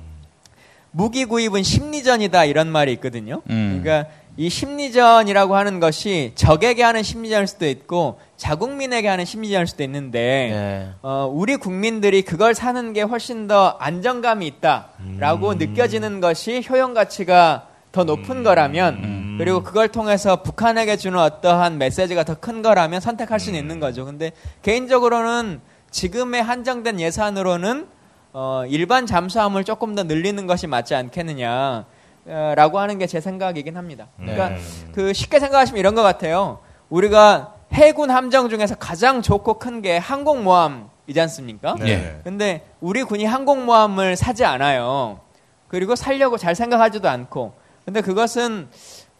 [0.91, 3.41] 무기 구입은 심리전이다 이런 말이 있거든요.
[3.51, 3.79] 음.
[3.81, 10.19] 그러니까 이 심리전이라고 하는 것이 적에게 하는 심리전일 수도 있고 자국민에게 하는 심리전일 수도 있는데
[10.19, 10.89] 네.
[11.01, 15.57] 어, 우리 국민들이 그걸 사는 게 훨씬 더 안정감이 있다라고 음.
[15.57, 19.35] 느껴지는 것이 효용 가치가 더 높은 거라면 음.
[19.39, 24.05] 그리고 그걸 통해서 북한에게 주는 어떠한 메시지가 더 큰 거라면 선택할 수는 있는 거죠.
[24.05, 24.31] 근데
[24.61, 25.59] 개인적으로는
[25.89, 27.87] 지금의 한정된 예산으로는
[28.33, 31.85] 어, 일반 잠수함을 조금 더 늘리는 것이 맞지 않겠느냐.
[32.27, 34.07] 어, 라고 하는 게 제 생각이긴 합니다.
[34.17, 34.57] 그러니까 네.
[34.93, 36.59] 그 쉽게 생각하시면 이런 것 같아요.
[36.89, 41.75] 우리가 해군 함정 중에서 가장 좋고 큰 게 항공모함이지 않습니까?
[41.79, 42.19] 네.
[42.23, 45.19] 근데 우리 군이 항공모함을 사지 않아요.
[45.67, 47.53] 그리고 살려고 잘 생각하지도 않고.
[47.85, 48.67] 근데 그것은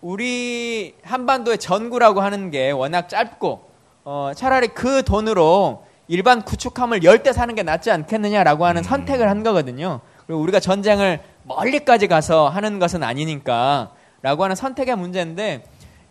[0.02, 3.62] 우리 한반도의 전구라고 하는 게 워낙 짧고,
[4.06, 9.44] 어, 차라리 그 돈으로 일반 구축함을 열 대 사는 게 낫지 않겠느냐라고 하는 선택을 한
[9.44, 10.00] 거거든요.
[10.26, 13.92] 그리고 우리가 전쟁을 멀리까지 가서 하는 것은 아니니까
[14.22, 15.64] 라고 하는 선택의 문제인데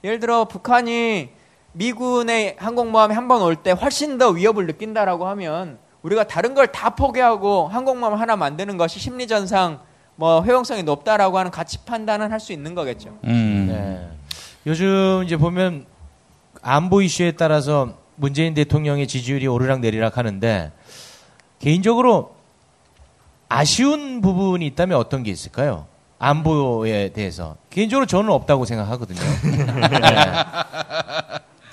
[0.04, 1.30] 예를 들어 북한이
[1.72, 6.90] 미군의 항공모함이 한 번 올 때 훨씬 더 위협을 느낀다라고 하면 우리가 다른 걸 다
[6.90, 9.80] 포기하고 항공모함 하나 만드는 것이 심리전상
[10.14, 13.18] 뭐 효용성이 높다라고 하는 가치 판단은 할 수 있는 거겠죠.
[13.24, 13.66] 음.
[13.68, 14.08] 네.
[14.66, 15.84] 요즘 이제 보면
[16.62, 20.72] 안보 이슈에 따라서 문재인 대통령의 지지율이 오르락 내리락 하는데
[21.58, 22.35] 개인적으로
[23.48, 25.86] 아쉬운 부분이 있다면 어떤 게 있을까요?
[26.18, 29.20] 안보에 대해서 개인적으로 저는 없다고 생각하거든요.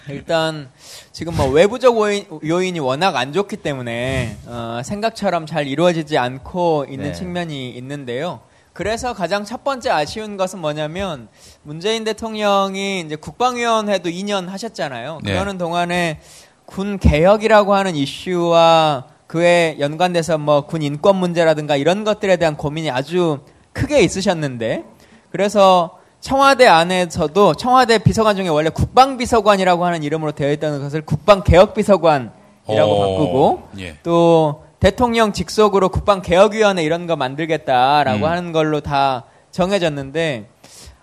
[0.07, 0.13] 네.
[0.13, 0.69] 일단
[1.13, 6.87] 지금 뭐 외부적 요인, 요인 이 워낙 안 좋기 때문에 어, 생각처럼 잘 이루어지지 않고
[6.89, 7.13] 있는 네.
[7.13, 8.41] 측면이 있는데요.
[8.73, 11.29] 그래서 가장 첫 번째 아쉬운 것은 뭐냐면
[11.61, 15.19] 문재인 대통령이 이제 국방위원회도 2년 하셨잖아요.
[15.23, 15.31] 네.
[15.31, 16.19] 그러는 동안에
[16.65, 23.39] 군 개혁이라고 하는 이슈와 그에 연관돼서 뭐 군 인권 문제라든가 이런 것들에 대한 고민이 아주
[23.71, 24.83] 크게 있으셨는데
[25.31, 32.31] 그래서 청와대 안에서도 청와대 비서관 중에 원래 국방비서관이라고 하는 이름으로 되어 있다는 것을 국방개혁비서관이라고
[32.67, 33.97] 어, 바꾸고 예.
[34.03, 38.29] 또 대통령 직속으로 국방개혁위원회 이런 거 만들겠다라고 음.
[38.29, 40.45] 하는 걸로 다 정해졌는데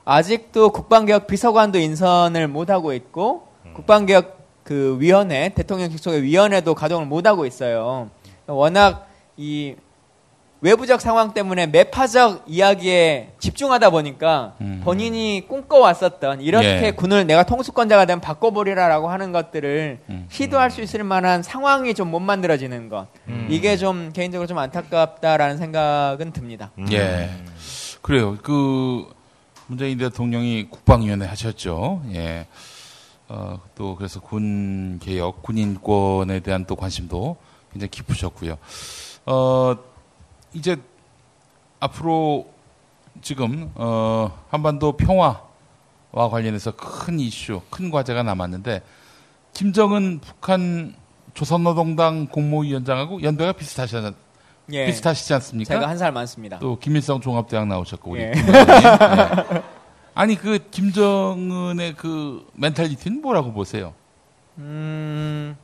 [0.05, 7.27] 아직도 국방개혁 비서관도 인선을 못 하고 있고 국방개혁 그 위원회 대통령 직속의 위원회도 가동을 못
[7.27, 8.09] 하고 있어요.
[8.51, 9.75] 워낙 이
[10.63, 14.83] 외부적 상황 때문에 매파적 이야기에 집중하다 보니까 음.
[14.85, 16.91] 본인이 꿈꿔왔었던 이렇게 예.
[16.91, 20.27] 군을 내가 통수권자가 되면 바꿔보리라라고 하는 것들을 음.
[20.29, 23.47] 시도할 수 있을 만한 상황이 좀 못 만들어지는 것 음.
[23.49, 26.73] 이게 좀 개인적으로 좀 안타깝다라는 생각은 듭니다.
[26.93, 27.31] 예.
[28.03, 28.37] 그래요.
[28.43, 29.07] 그
[29.67, 32.03] 문재인 대통령이 국방위원회 하셨죠.
[32.13, 32.47] 예.
[33.29, 37.37] 어, 또 그래서 군 개혁, 군 인권에 대한 또 관심도
[37.73, 38.57] 굉장히 깊으셨고요.
[39.27, 39.77] 어,
[40.53, 40.77] 이제
[41.79, 42.49] 앞으로
[43.23, 45.41] 지금 어, 한반도 평화와
[46.31, 48.83] 관련해서 큰 이슈, 큰 과제가 남았는데
[49.55, 50.95] 김정은 북한
[51.35, 54.15] 조선노동당 공모위원장하고 연배가 비슷하셨
[54.73, 54.87] 예.
[54.87, 55.75] 비슷하시지 않습니까?
[55.75, 56.59] 제가 한 살 많습니다.
[56.61, 58.31] 또 김일성 종합대학 나오셨고 우리 예.
[58.31, 58.43] 네.
[60.15, 63.95] 아니 그 김정은의 그 멘탈리티는 뭐라고 보세요?
[64.59, 65.57] 음,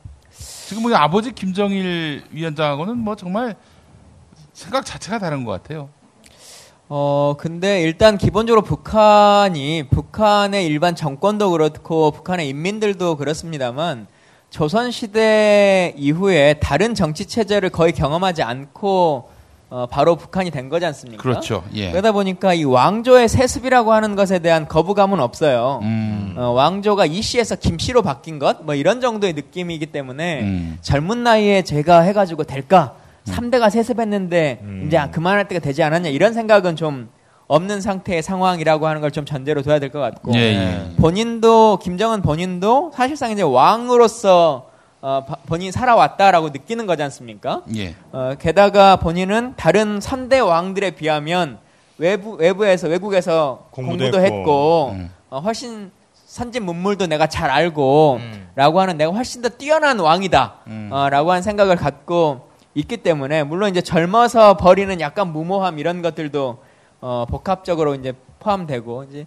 [0.67, 3.55] 지금 우리 아버지 김정일 위원장하고는 뭐 정말
[4.51, 5.87] 생각 자체가 다른 것 같아요.
[6.89, 14.07] 어, 근데 일단 기본적으로 북한이, 북한의 일반 정권도 그렇고, 북한의 인민들도 그렇습니다만,
[14.49, 19.31] 조선시대 이후에 다른 정치체제를 거의 경험하지 않고,
[19.69, 21.21] 어, 바로 북한이 된 거지 않습니까?
[21.21, 21.63] 그렇죠.
[21.73, 21.91] 예.
[21.91, 25.79] 그러다 보니까 이 왕조의 세습이라고 하는 것에 대한 거부감은 없어요.
[25.83, 26.35] 음.
[26.37, 30.77] 어, 왕조가 이 씨에서 김 씨로 바뀐 것, 뭐 이런 정도의 느낌이기 때문에 음.
[30.81, 32.93] 젊은 나이에 제가 해가지고 될까?
[33.25, 37.09] 삼대가 세습했는데 이제 그만할 때가 되지 않았냐 이런 생각은 좀
[37.49, 40.95] 없는 상태의 상황이라고 하는 걸 좀 전제로 둬야 될 것 같고 예, 예.
[40.95, 44.69] 본인도 김정은 본인도 사실상 이제 왕으로서
[45.01, 47.61] 어, 바- 본인이 살아왔다라고 느끼는 거지 않습니까?
[47.75, 47.95] 예.
[48.11, 51.59] 어, 게다가 본인은 다른 선대 왕들에 비하면
[51.97, 54.37] 외부 외부에서 외국에서 공부도 공부도, 했고.
[54.37, 55.11] 했고, 음.
[55.29, 58.19] 어, 훨씬 선진 문물도 내가 잘 알고
[58.55, 60.89] 라고 하는 내가 훨씬 더 뛰어난 왕이다 음.
[60.91, 66.57] 어, 라고 하는 생각을 갖고 있기 때문에 물론 이제 젊어서 버리는 약간 무모함 이런 것들도
[67.01, 69.25] 어, 복합적으로 이제 포함되고 이제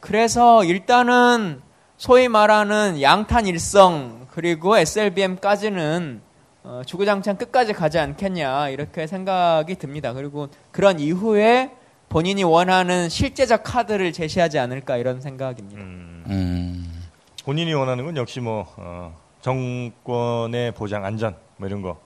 [0.00, 1.60] 그래서 일단은
[2.04, 6.20] 소위 말하는 양탄 일성 그리고 SLBM까지는
[6.62, 10.12] 어, 주구장창 끝까지 가지 않겠냐 이렇게 생각이 듭니다.
[10.12, 11.70] 그리고 그런 이후에
[12.10, 15.80] 본인이 원하는 실제적 카드를 제시하지 않을까 이런 생각입니다.
[15.80, 17.04] 음.
[17.42, 21.96] 본인이 원하는 건 역시 뭐 어, 정권의 보장 안전 뭐 이런 거.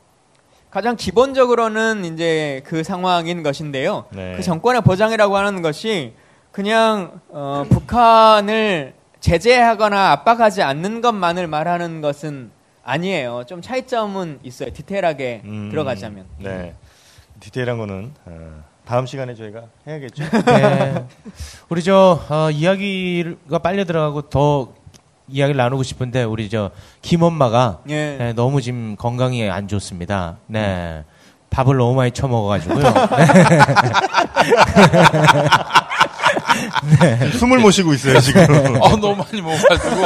[0.70, 4.04] 가장 기본적으로는 이제 그 상황인 것인데요.
[4.10, 4.34] 네.
[4.36, 6.14] 그 정권의 보장이라고 하는 것이
[6.52, 12.50] 그냥 어, 북한을 제재하거나 압박하지 않는 것만을 말하는 것은
[12.84, 13.44] 아니에요.
[13.46, 14.72] 좀 차이점은 있어요.
[14.72, 16.24] 디테일하게 음, 들어가자면.
[16.38, 16.74] 네.
[17.40, 20.24] 디테일한 거는 어, 다음 시간에 저희가 해야겠죠.
[20.46, 21.06] 네.
[21.68, 24.72] 우리 저 어, 이야기가 빨려 들어가고 더
[25.28, 26.70] 이야기를 나누고 싶은데 우리 저
[27.02, 28.16] 김엄마가 예.
[28.16, 30.38] 네, 너무 지금 건강이 안 좋습니다.
[30.46, 31.04] 네.
[31.50, 32.82] 밥을 너무 많이 처먹어가지고요.
[37.00, 37.30] 네.
[37.32, 38.42] 숨을 못 쉬고 있어요 지금.
[38.80, 40.04] 어, 너무 많이 먹어가지고.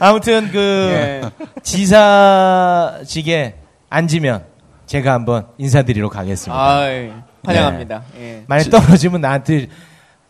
[0.00, 0.58] 아무튼 그
[0.92, 1.22] 예.
[1.62, 3.54] 지사직에
[3.90, 4.44] 앉으면
[4.86, 6.60] 제가 한번 인사드리러 가겠습니다.
[6.60, 7.12] 아이,
[7.44, 8.02] 환영합니다.
[8.18, 8.44] 예.
[8.46, 9.68] 만약 떨어지면 나한테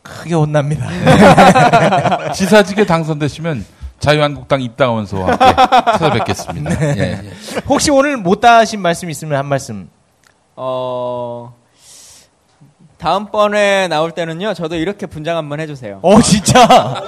[0.03, 0.89] 크게 혼납니다.
[2.33, 3.65] 지사직에 당선되시면
[4.01, 5.45] 자유한국당 입당원소와 함께
[5.99, 6.79] 찾아뵙겠습니다.
[6.79, 6.95] 네.
[6.97, 7.31] 예, 예.
[7.69, 9.89] 혹시 오늘 못 하신 말씀 있으면 한 말씀.
[10.61, 11.55] 어,
[12.99, 16.01] 다음번에 나올 때는요, 저도 이렇게 분장 한번 해주세요.
[16.03, 16.67] 어 진짜.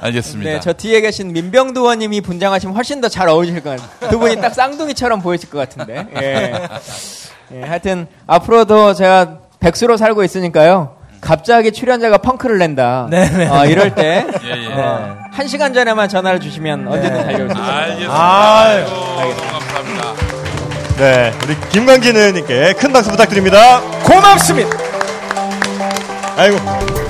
[0.00, 0.50] 알겠습니다.
[0.50, 4.10] 네, 저 뒤에 계신 민병두 의원님이 분장하시면 훨씬 더 잘 어울리실 것 같아요.
[4.10, 6.06] 두 분이 딱 쌍둥이처럼 보이실 것 같은데.
[6.20, 6.52] 예.
[7.52, 10.96] 예, 하여튼, 앞으로도 제가 백수로 살고 있으니까요.
[11.20, 13.06] 갑자기 출연자가 펑크를 낸다.
[13.10, 13.46] 네네.
[13.48, 14.72] 어, 이럴 때, 예, 예.
[14.74, 17.74] 어, 한 시간 전에만 전화를 주시면 언제든 달려올 수 있습니다.
[17.76, 18.68] 알겠습니다.
[18.68, 20.23] 아이고, 너무 감사합니다.
[20.96, 23.80] 네, 우리 김광진 의원님께 큰 박수 부탁드립니다.
[24.04, 24.70] 고맙습니다.
[26.36, 27.03] 아이고.